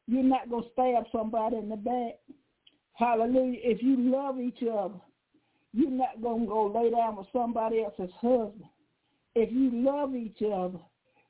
[0.07, 2.15] you're not to stab somebody in the back.
[2.95, 3.59] Hallelujah.
[3.63, 5.01] If you love each other,
[5.73, 8.65] you're not to go lay down with somebody else's husband.
[9.35, 10.79] If you love each other,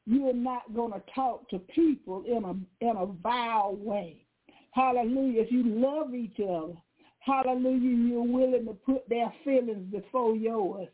[0.07, 4.25] you're not going to talk to people in a in a vile way.
[4.71, 5.43] Hallelujah.
[5.43, 6.75] If you love each other,
[7.21, 10.89] hallelujah, you're willing to put their feelings before yours.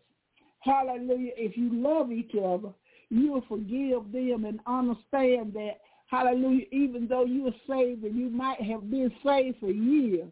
[0.61, 1.33] Hallelujah.
[1.37, 2.71] If you love each other,
[3.11, 8.91] you'll forgive them and understand that, hallelujah, even though you're saved and you might have
[8.91, 10.31] been saved for years,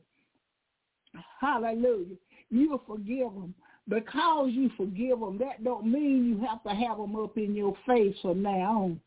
[1.40, 2.16] hallelujah,
[2.50, 3.54] you'll forgive them.
[3.90, 7.74] Because you forgive them, that don't mean you have to have them up in your
[7.86, 9.00] face from now on.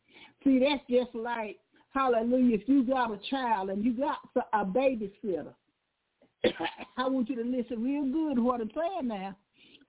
[0.44, 1.56] See, that's just like,
[1.94, 4.18] hallelujah, if you got a child and you got
[4.52, 5.54] a babysitter,
[6.98, 9.34] I want you to listen real good to what I'm saying now.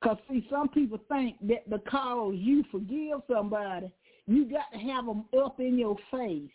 [0.02, 3.92] Because, see, some people think that because you forgive somebody,
[4.28, 6.50] you got to have them up in your face.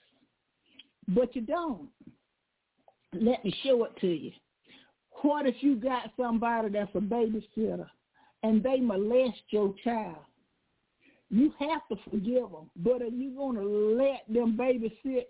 [1.09, 1.91] But you don't.
[3.12, 4.33] Let me show it to you.
[5.23, 7.89] What if you got somebody that's a babysitter
[8.43, 10.17] and they molest your child?
[11.31, 12.70] You have to forgive them.
[12.77, 15.27] But are you going to let them babysit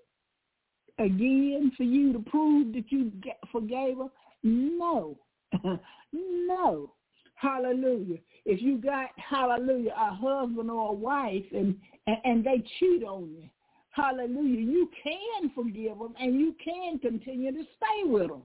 [0.99, 3.13] again for you to prove that you
[3.53, 4.11] forgave them?
[4.43, 5.19] No.
[6.13, 6.93] no.
[7.35, 8.19] Hallelujah.
[8.45, 11.75] If you got, hallelujah, a husband or a wife and,
[12.07, 13.49] and, and they cheat on you,
[13.91, 18.43] hallelujah, you can forgive them and you can continue to stay with them.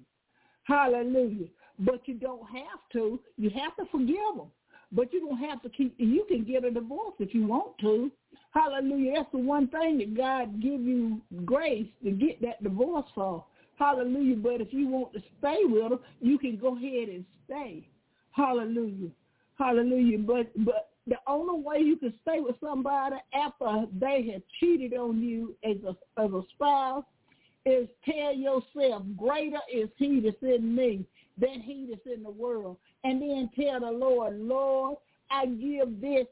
[0.63, 1.47] Hallelujah.
[1.79, 3.19] But you don't have to.
[3.37, 4.47] You have to forgive them.
[4.91, 8.11] But you don't have to keep, you can get a divorce if you want to.
[8.51, 9.13] Hallelujah.
[9.17, 13.43] That's the one thing that God give you grace to get that divorce for.
[13.77, 14.37] Hallelujah.
[14.37, 17.87] But if you want to stay with them, you can go ahead and stay.
[18.31, 19.09] Hallelujah.
[19.57, 20.19] Hallelujah.
[20.19, 25.21] But but the only way you can stay with somebody after they have cheated on
[25.21, 27.03] you as a as a spouse
[27.65, 31.05] is tell yourself, greater is he that's in me
[31.37, 32.77] than he that's in the world.
[33.03, 34.97] And then tell the Lord, Lord,
[35.29, 36.27] I give this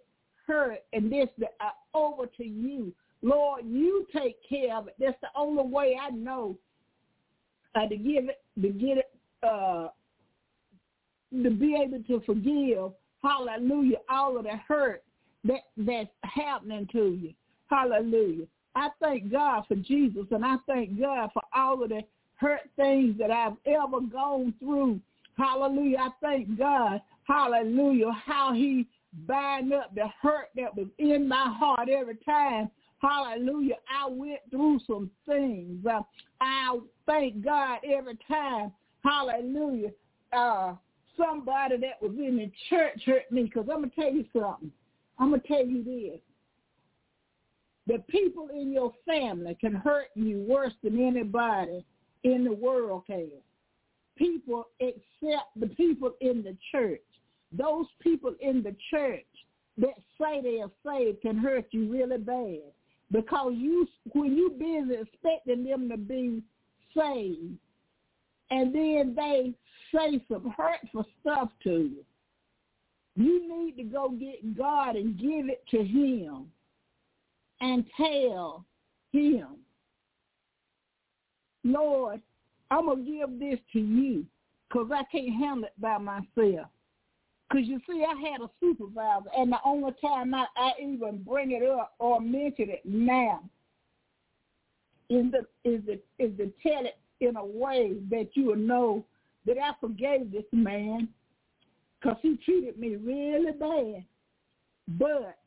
[0.48, 2.94] hurt and this uh, over to you.
[3.22, 4.96] Lord, you take care of it.
[5.00, 6.58] That's the only way I know
[7.76, 9.88] uh, to give it, to get it, uh,
[11.32, 12.92] to be able to forgive.
[13.22, 13.98] Hallelujah!
[14.10, 15.04] All of the hurt
[15.46, 17.34] that that's happening to you.
[17.70, 18.46] Hallelujah!
[18.76, 22.02] I thank God for Jesus, and I thank God for all of the
[22.44, 25.00] hurt things that I've ever gone through.
[25.38, 25.98] Hallelujah!
[26.00, 27.02] I thank God.
[27.24, 28.12] Hallelujah!
[28.26, 28.88] How He
[29.28, 32.70] bind up the hurt that was in my heart every time
[33.04, 33.76] Hallelujah.
[33.90, 35.86] I went through some things.
[35.86, 36.02] Uh,
[36.40, 38.72] I thank God every time.
[39.04, 39.90] Hallelujah.
[40.32, 40.76] Uh,
[41.18, 44.72] somebody that was in the church hurt me because I'm going to tell you something.
[45.20, 46.22] I'm going to tell you this.
[47.86, 51.84] The people in your family can hurt you worse than anybody
[52.24, 53.30] in the world can.
[54.16, 57.02] People except the people in the church.
[57.52, 59.26] Those people in the church
[59.78, 62.62] that say they are saved can hurt you really bad
[63.12, 66.42] because you when you busy expecting them to be
[66.96, 67.58] saved
[68.52, 69.54] and then they
[69.94, 72.06] say some hurtful stuff to you
[73.16, 76.46] you need to go get god and give it to him
[77.62, 78.66] and tell
[79.12, 79.48] him
[81.64, 82.22] lord
[82.72, 84.26] i'm going to give this to you
[84.70, 86.68] because i can't handle it by myself
[87.54, 91.52] because you see, I had a supervisor, and the only time I, I even bring
[91.52, 93.44] it up or mention it now
[95.10, 99.06] is the is the is to tell it in a way that you will know
[99.46, 101.10] that I forgave this man
[102.02, 104.04] because he treated me really bad.
[104.98, 105.38] But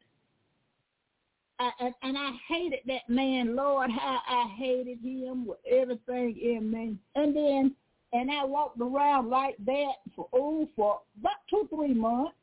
[1.59, 6.97] I, and, I hated that man, Lord, how I hated him with everything in me.
[7.15, 7.75] And then
[8.13, 12.37] and I walked around like that for oh for about two three months,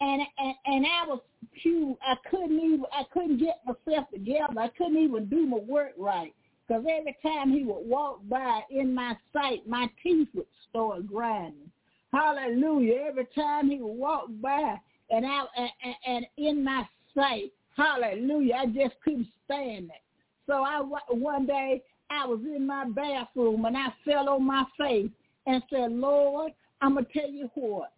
[0.00, 1.20] and and and I was
[1.62, 4.58] phew, I couldn't even I couldn't get myself together.
[4.58, 6.34] I couldn't even do my work right
[6.66, 11.70] because every time he would walk by in my sight, my teeth would start grinding.
[12.12, 13.06] Hallelujah!
[13.08, 14.76] Every time he would walk by,
[15.10, 18.54] and I and, and in my sight, hallelujah!
[18.54, 20.02] I just couldn't stand it.
[20.46, 25.10] So I one day I was in my bathroom and I fell on my face
[25.46, 27.92] and said, Lord, I'm going to tell you what.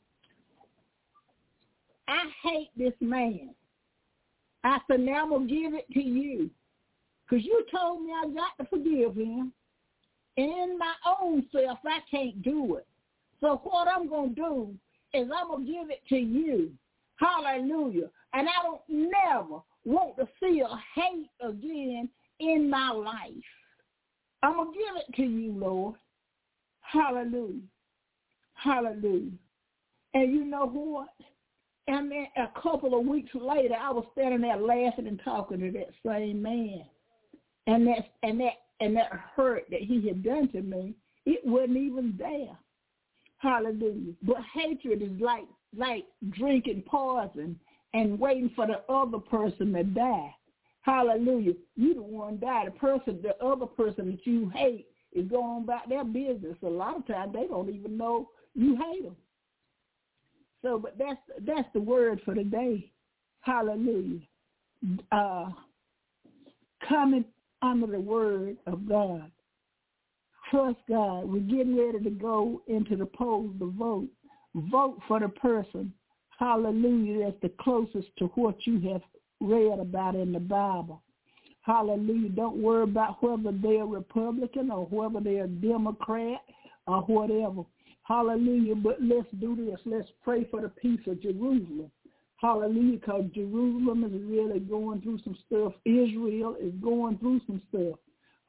[2.08, 3.54] I hate this man.
[4.64, 6.50] I said, now I'm going to give it to you.
[7.24, 9.52] Because you told me I got to forgive him.
[10.36, 12.86] In my own self, I can't do it.
[13.40, 14.74] So what I'm going to do
[15.14, 16.70] is I'm going to give it to you.
[17.16, 18.08] Hallelujah.
[18.34, 22.08] And I don't never want to feel hate again
[22.40, 23.32] in my life.
[24.42, 25.94] I'm going to give it to you, Lord.
[26.80, 27.60] Hallelujah.
[28.54, 29.30] Hallelujah.
[30.14, 31.08] And you know what?
[31.88, 35.70] And then a couple of weeks later, I was standing there laughing and talking to
[35.72, 36.84] that same man.
[37.66, 40.94] And that, and that, and that hurt that he had done to me,
[41.26, 42.56] it wasn't even there.
[43.38, 44.14] Hallelujah.
[44.22, 45.46] But hatred is like,
[45.76, 47.58] like drinking poison
[47.94, 50.34] and waiting for the other person to die.
[50.82, 51.52] Hallelujah.
[51.76, 52.64] You the one die.
[52.66, 56.56] The person, the other person that you hate is going about their business.
[56.62, 59.16] A lot of times they don't even know you hate them.
[60.62, 62.90] So, but that's that's the word for the day.
[63.40, 64.20] Hallelujah.
[65.10, 65.50] Uh,
[66.88, 67.24] coming
[67.62, 69.30] under the word of God.
[70.50, 71.24] Trust God.
[71.24, 74.08] We're getting ready to go into the polls to vote.
[74.54, 75.92] Vote for the person,
[76.38, 79.02] hallelujah, that's the closest to what you have
[79.40, 81.02] read about in the Bible.
[81.62, 82.30] Hallelujah.
[82.30, 86.40] Don't worry about whether they're Republican or whether they're Democrat
[86.86, 87.62] or whatever.
[88.02, 88.74] Hallelujah.
[88.74, 89.78] But let's do this.
[89.84, 91.90] Let's pray for the peace of Jerusalem.
[92.38, 92.98] Hallelujah.
[92.98, 95.72] Because Jerusalem is really going through some stuff.
[95.84, 97.98] Israel is going through some stuff.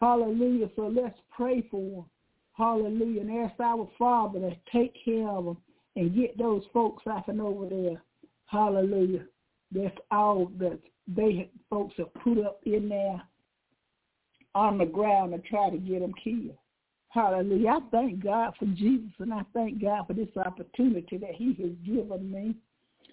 [0.01, 0.69] Hallelujah.
[0.75, 2.05] So let's pray for them.
[2.53, 3.21] Hallelujah.
[3.21, 5.57] And ask our Father to take care of them
[5.95, 8.01] and get those folks and over there.
[8.45, 9.25] Hallelujah.
[9.71, 13.21] That's all that they folks have put up in there
[14.55, 16.57] on the ground to try to get them killed.
[17.09, 17.69] Hallelujah.
[17.69, 21.71] I thank God for Jesus and I thank God for this opportunity that he has
[21.85, 22.55] given me.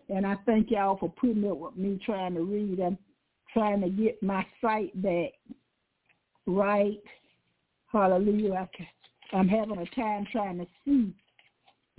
[0.09, 2.81] And I thank y'all for putting up with me trying to read.
[2.81, 2.99] I'm
[3.53, 5.33] trying to get my sight back
[6.47, 7.01] right.
[7.93, 8.69] Hallelujah.
[9.33, 11.13] I am having a time trying to see,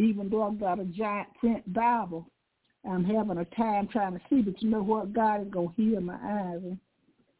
[0.01, 2.27] even though I've got a giant print Bible.
[2.89, 5.13] I'm having a time trying to see, but you know what?
[5.13, 6.61] God is gonna heal my eyes,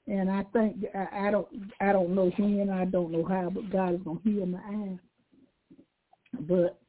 [0.07, 1.47] and I think I, I don't
[1.79, 4.99] I don't know when, I don't know how, but God is gonna heal my eyes.
[6.41, 6.79] But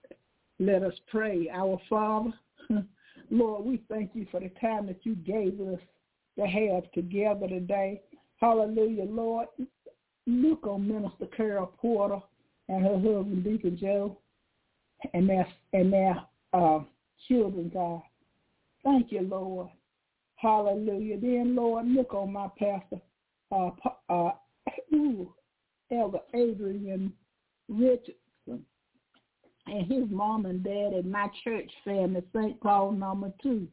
[0.59, 2.33] let us pray, our Father,
[3.31, 5.81] Lord, we thank you for the time that you gave us
[6.39, 8.03] to have together today.
[8.37, 9.49] Hallelujah, Lord.
[10.27, 12.21] Look on Minister Carol Porter
[12.69, 14.19] and her husband Deacon Joe
[15.15, 16.17] and their and their
[16.53, 16.81] uh,
[17.29, 18.03] children, God.
[18.85, 19.69] Thank you, Lord.
[20.37, 21.21] Hallelujah.
[21.21, 23.01] Then, Lord, look on my pastor,
[23.53, 23.71] uh,
[24.09, 24.33] uh,
[24.95, 25.33] ooh,
[25.93, 27.13] Elder Adrian
[27.69, 28.65] Richardson,
[29.67, 32.61] and his mom and dad and my church family, St.
[32.61, 33.69] Paul number two.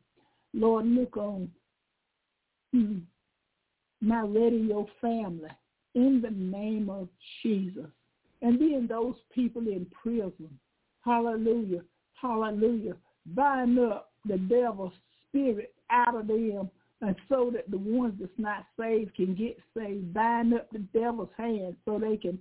[0.54, 1.50] Lord, look on
[2.72, 3.00] hmm,
[4.02, 5.50] my radio family
[5.96, 7.08] in the name of
[7.42, 7.88] Jesus.
[8.42, 10.60] And then those people in prison.
[11.02, 11.82] Hallelujah.
[12.22, 12.96] Hallelujah.
[13.26, 14.94] Bind up the devil's
[15.28, 16.70] spirit out of them
[17.02, 20.14] and so that the ones that's not saved can get saved.
[20.14, 22.38] Bind up the devil's hands so they can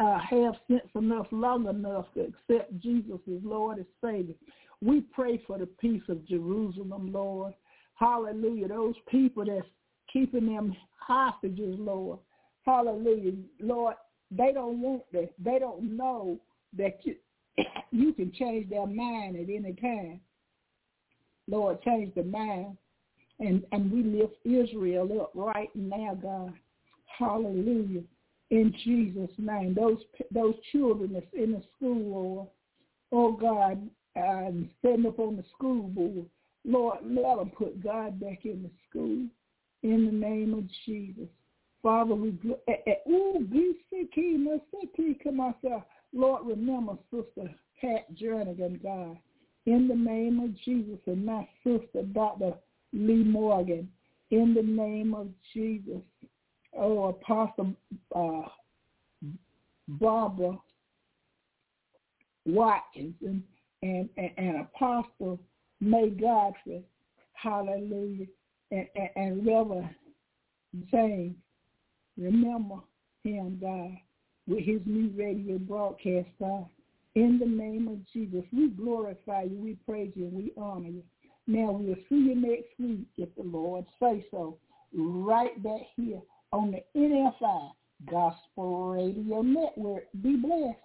[0.00, 4.34] uh, have sense enough, long enough to accept Jesus as Lord and Savior.
[4.82, 7.54] We pray for the peace of Jerusalem, Lord.
[7.94, 8.68] Hallelujah.
[8.68, 9.66] Those people that's
[10.12, 12.18] keeping them hostages, Lord.
[12.64, 13.32] Hallelujah.
[13.60, 13.94] Lord,
[14.30, 15.28] they don't want this.
[15.38, 16.38] They don't know
[16.76, 17.16] that you,
[17.90, 20.20] you can change their mind at any time.
[21.48, 22.76] Lord, change the mind.
[23.40, 26.52] And, and we lift Israel up right now, God.
[27.18, 28.02] Hallelujah.
[28.50, 29.74] In Jesus' name.
[29.74, 29.98] Those
[30.30, 32.48] those children that's in the school, Lord.
[33.12, 34.50] Oh, God, uh,
[34.82, 36.26] setting up on the school board.
[36.64, 39.26] Lord, let them put God back in the school
[39.82, 41.28] in the name of Jesus.
[41.82, 42.36] Father, we
[42.68, 43.46] eh, eh, ooh,
[46.12, 49.18] Lord, remember Sister Pat Jernigan, God.
[49.66, 52.54] In the name of Jesus and my sister, Dr.
[52.92, 53.88] Lee Morgan,
[54.30, 56.02] in the name of Jesus.
[56.76, 57.74] Oh, Apostle
[58.14, 58.42] uh,
[59.88, 60.58] Barbara
[62.46, 63.42] Watkins and,
[63.82, 65.38] and, and, and Apostle
[65.80, 66.82] May Godfrey,
[67.32, 68.26] hallelujah,
[68.70, 69.94] and, and, and Reverend
[70.90, 71.34] James,
[72.16, 72.76] remember
[73.24, 73.96] him, God,
[74.50, 76.66] with his new radio broadcast, God.
[77.14, 81.02] In the name of Jesus, we glorify you, we praise you, we honor you.
[81.46, 84.58] Now we'll see you next week if the Lord say so.
[84.92, 86.20] Right back here
[86.52, 87.70] on the NFI
[88.10, 90.04] Gospel Radio Network.
[90.20, 90.78] Be blessed.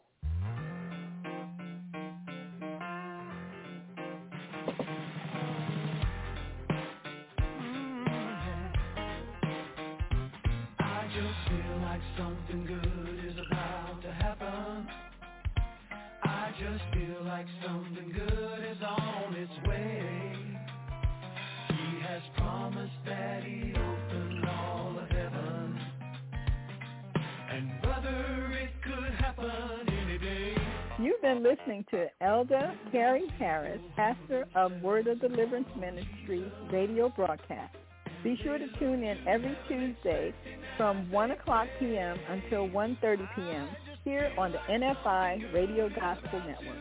[31.58, 37.76] Listening to Elder Carrie Harris, pastor of Word of Deliverance Ministry radio broadcast.
[38.24, 40.34] Be sure to tune in every Tuesday
[40.78, 42.18] from 1 o'clock p.m.
[42.30, 43.68] until 1.30 p.m.
[44.04, 46.78] here on the NFI Radio Gospel Network.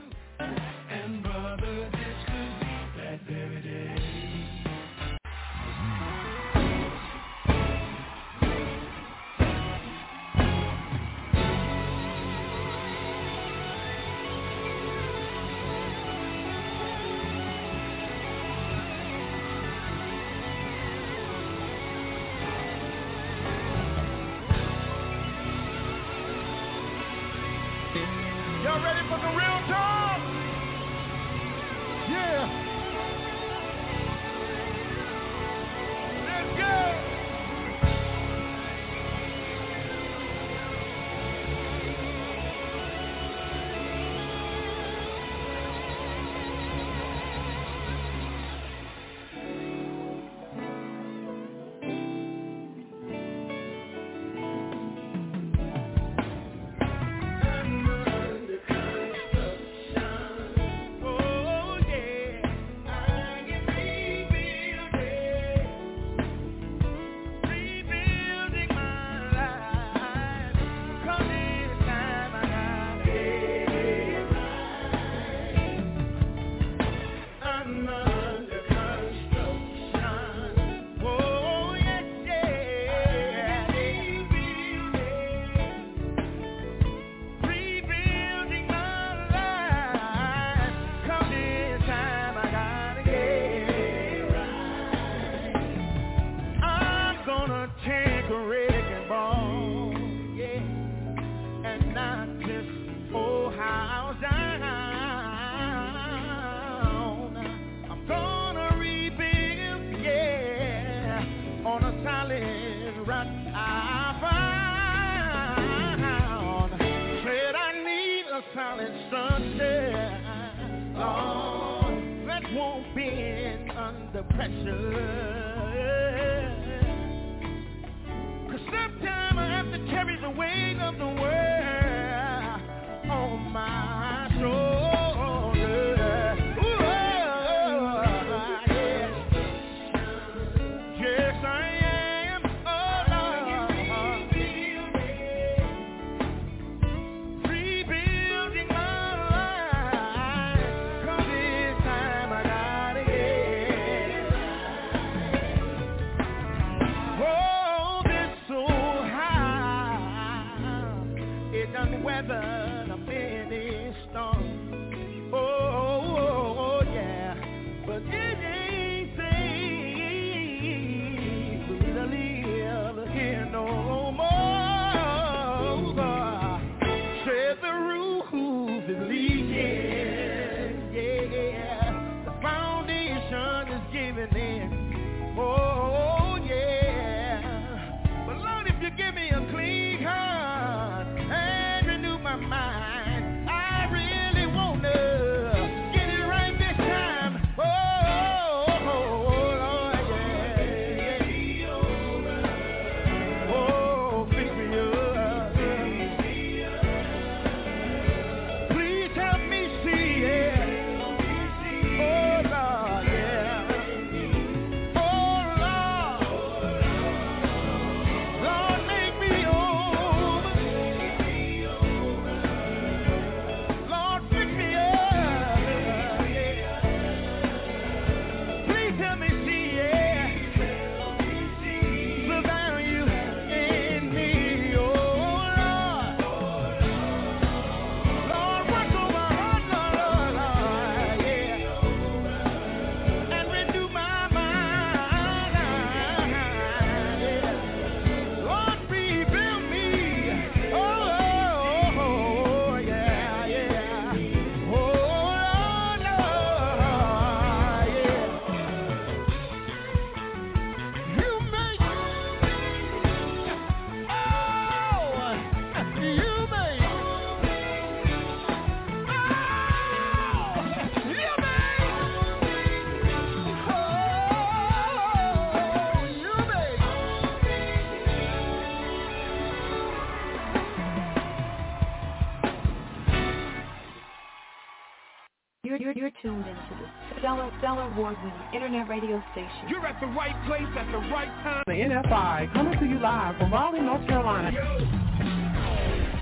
[287.85, 289.69] award-winning internet radio station.
[289.69, 291.63] You're at the right place at the right time.
[291.67, 294.51] The NFI coming to you live from Raleigh, North Carolina.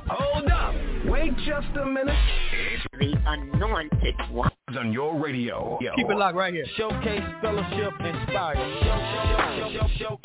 [0.08, 0.74] Hold up.
[1.06, 2.16] Wait just a minute.
[2.98, 4.50] The anointed one.
[4.76, 5.78] On your radio.
[5.82, 5.94] Yo.
[5.96, 6.64] Keep it locked right here.
[6.78, 8.56] Showcase fellowship inspired.
[8.82, 10.20] Show, show, show, show, show.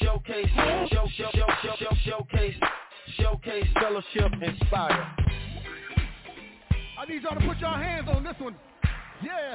[0.00, 2.54] Showcase, show, show, show, show, show, showcase,
[3.16, 5.06] showcase fellowship inspired.
[6.98, 8.54] I need y'all to put your hands on this one.
[9.22, 9.54] Yeah.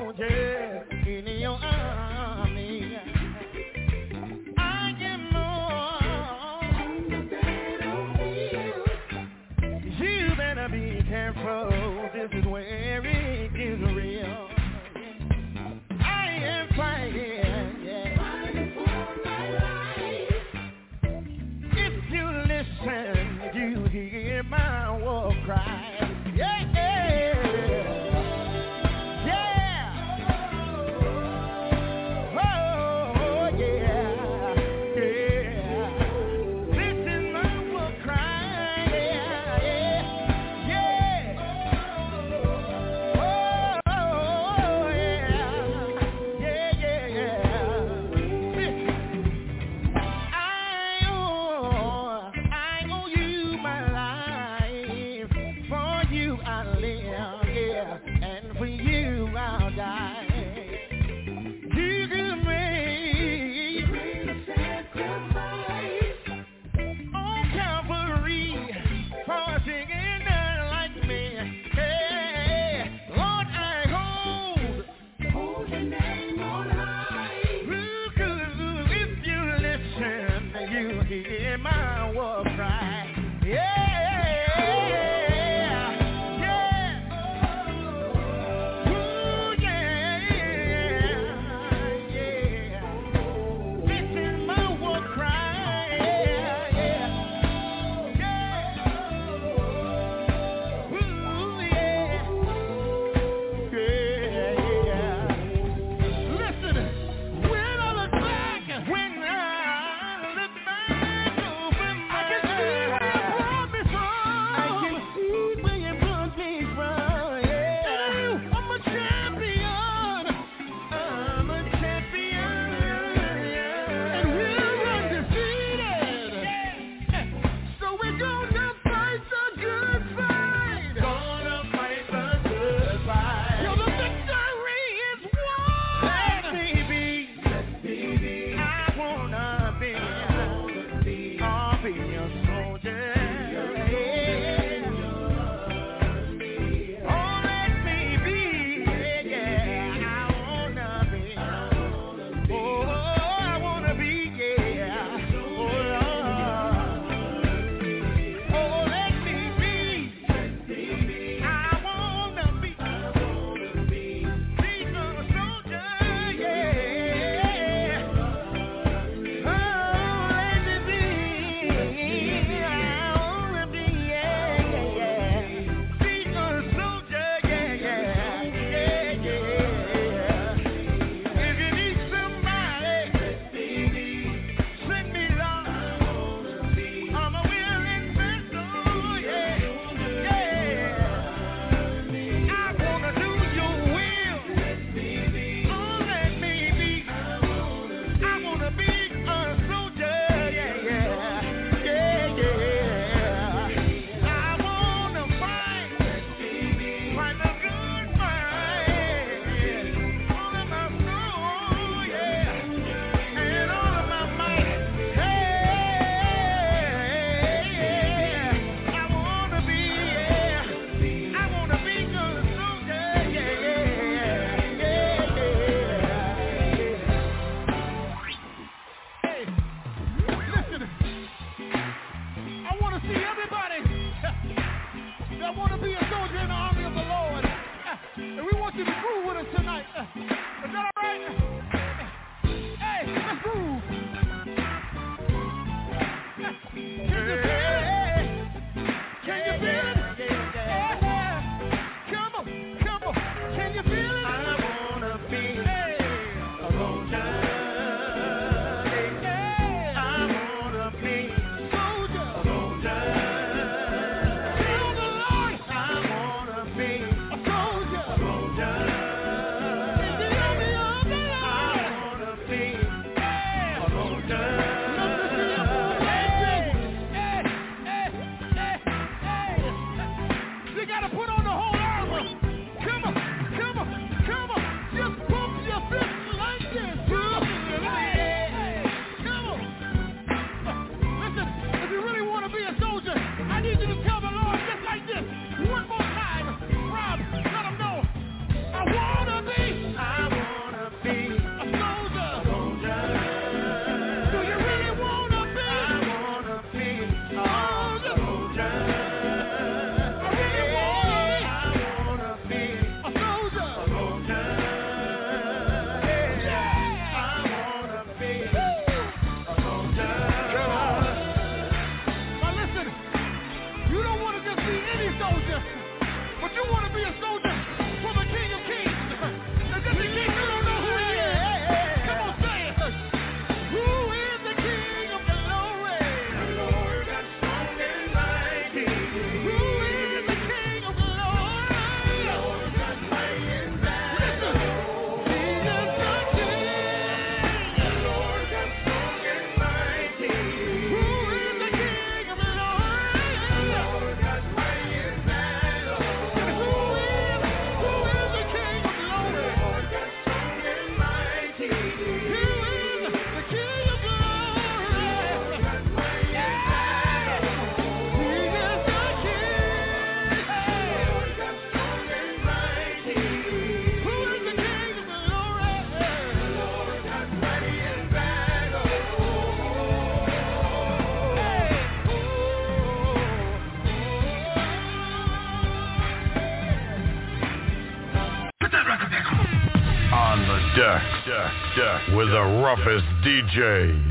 [392.21, 394.10] with the roughest DJ.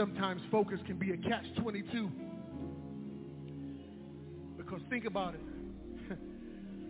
[0.00, 2.10] Sometimes focus can be a catch-22.
[4.56, 5.40] Because think about it.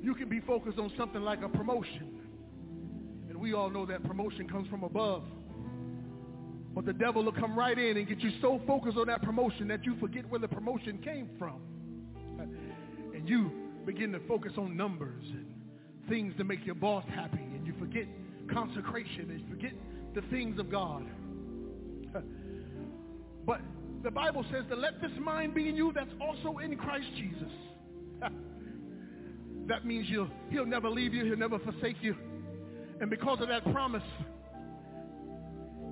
[0.00, 2.20] you can be focused on something like a promotion.
[3.28, 5.24] And we all know that promotion comes from above.
[6.72, 9.66] But the devil will come right in and get you so focused on that promotion
[9.68, 11.60] that you forget where the promotion came from.
[13.12, 13.50] And you
[13.86, 15.46] begin to focus on numbers and
[16.08, 17.42] things to make your boss happy.
[17.42, 18.06] And you forget
[18.52, 19.72] consecration and forget
[20.14, 21.04] the things of God.
[23.50, 23.62] But
[24.04, 27.50] the Bible says to let this mind be in you that's also in Christ Jesus.
[29.66, 31.24] that means you'll, he'll never leave you.
[31.24, 32.14] He'll never forsake you.
[33.00, 34.04] And because of that promise,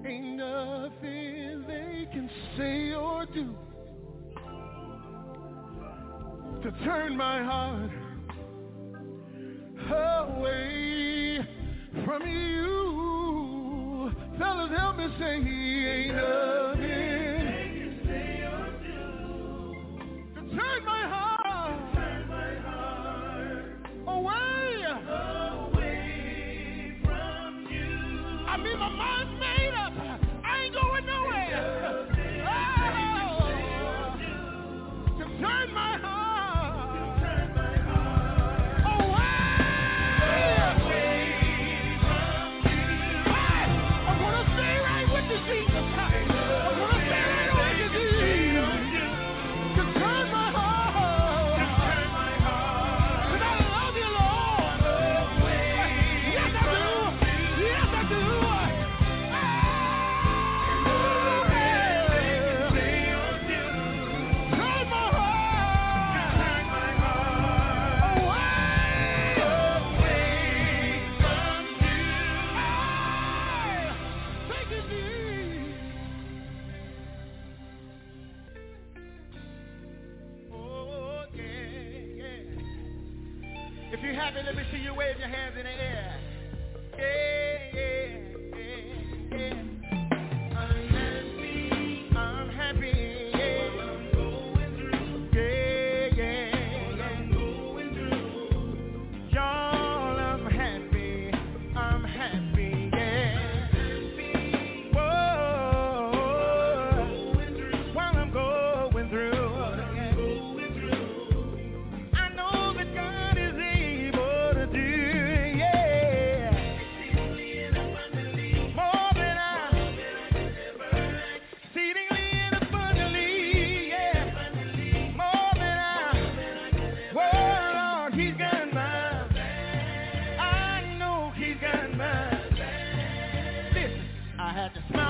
[0.06, 3.52] ain't nothing they can say or do
[6.62, 7.90] to turn my heart
[10.28, 11.38] away
[12.04, 14.12] from you.
[14.38, 17.17] Fellas, help me say, ain't nothing.
[20.58, 21.27] Turn my heart,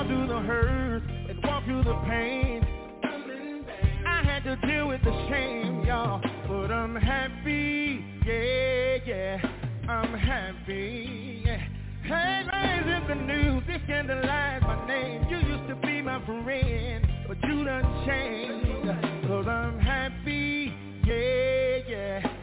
[0.09, 2.67] through the hurt and walk through the pain.
[4.07, 6.20] I had to deal with the shame, y'all.
[6.49, 9.39] But I'm happy, yeah, yeah.
[9.87, 11.61] I'm happy, yeah.
[12.05, 15.27] Headlines in the news, they scandalize my name.
[15.28, 19.28] You used to be my friend, but you done changed.
[19.28, 20.73] Cause I'm happy,
[21.07, 22.38] yeah, yeah.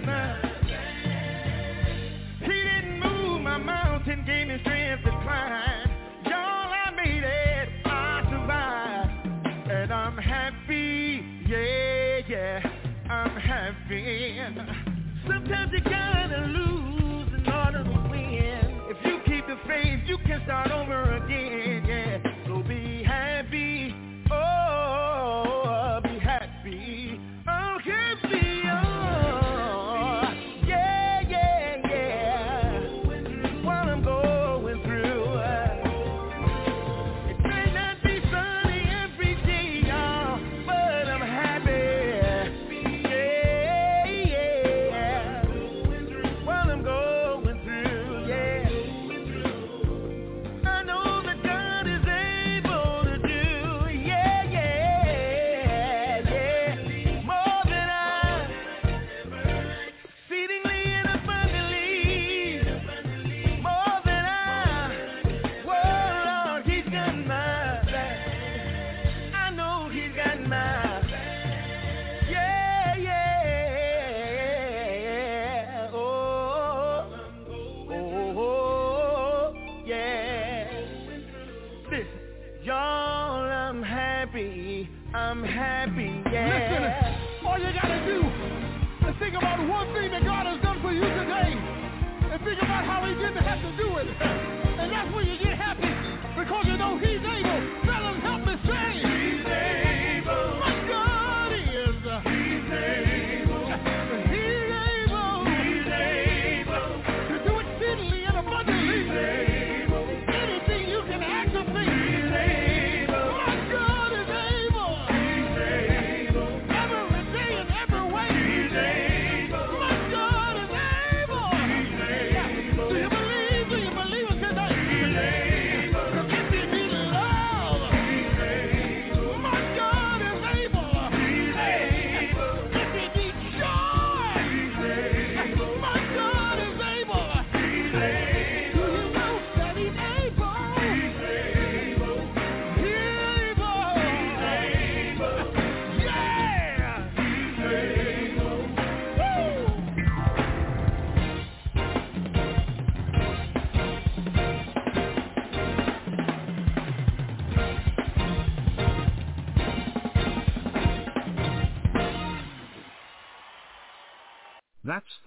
[0.00, 0.44] He got.
[2.40, 4.69] He didn't move my mountain, gave me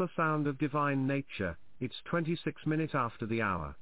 [0.03, 3.73] the sound of divine nature, it's 26 minutes after the hour.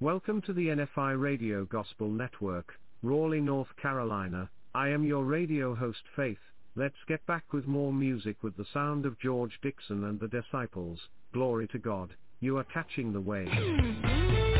[0.00, 2.72] Welcome to the NFI Radio Gospel Network,
[3.04, 4.50] Raleigh, North Carolina.
[4.74, 6.40] I am your radio host Faith.
[6.74, 10.98] Let's get back with more music with the sound of George Dixon and the Disciples.
[11.32, 12.10] Glory to God,
[12.40, 13.46] you are catching the wave.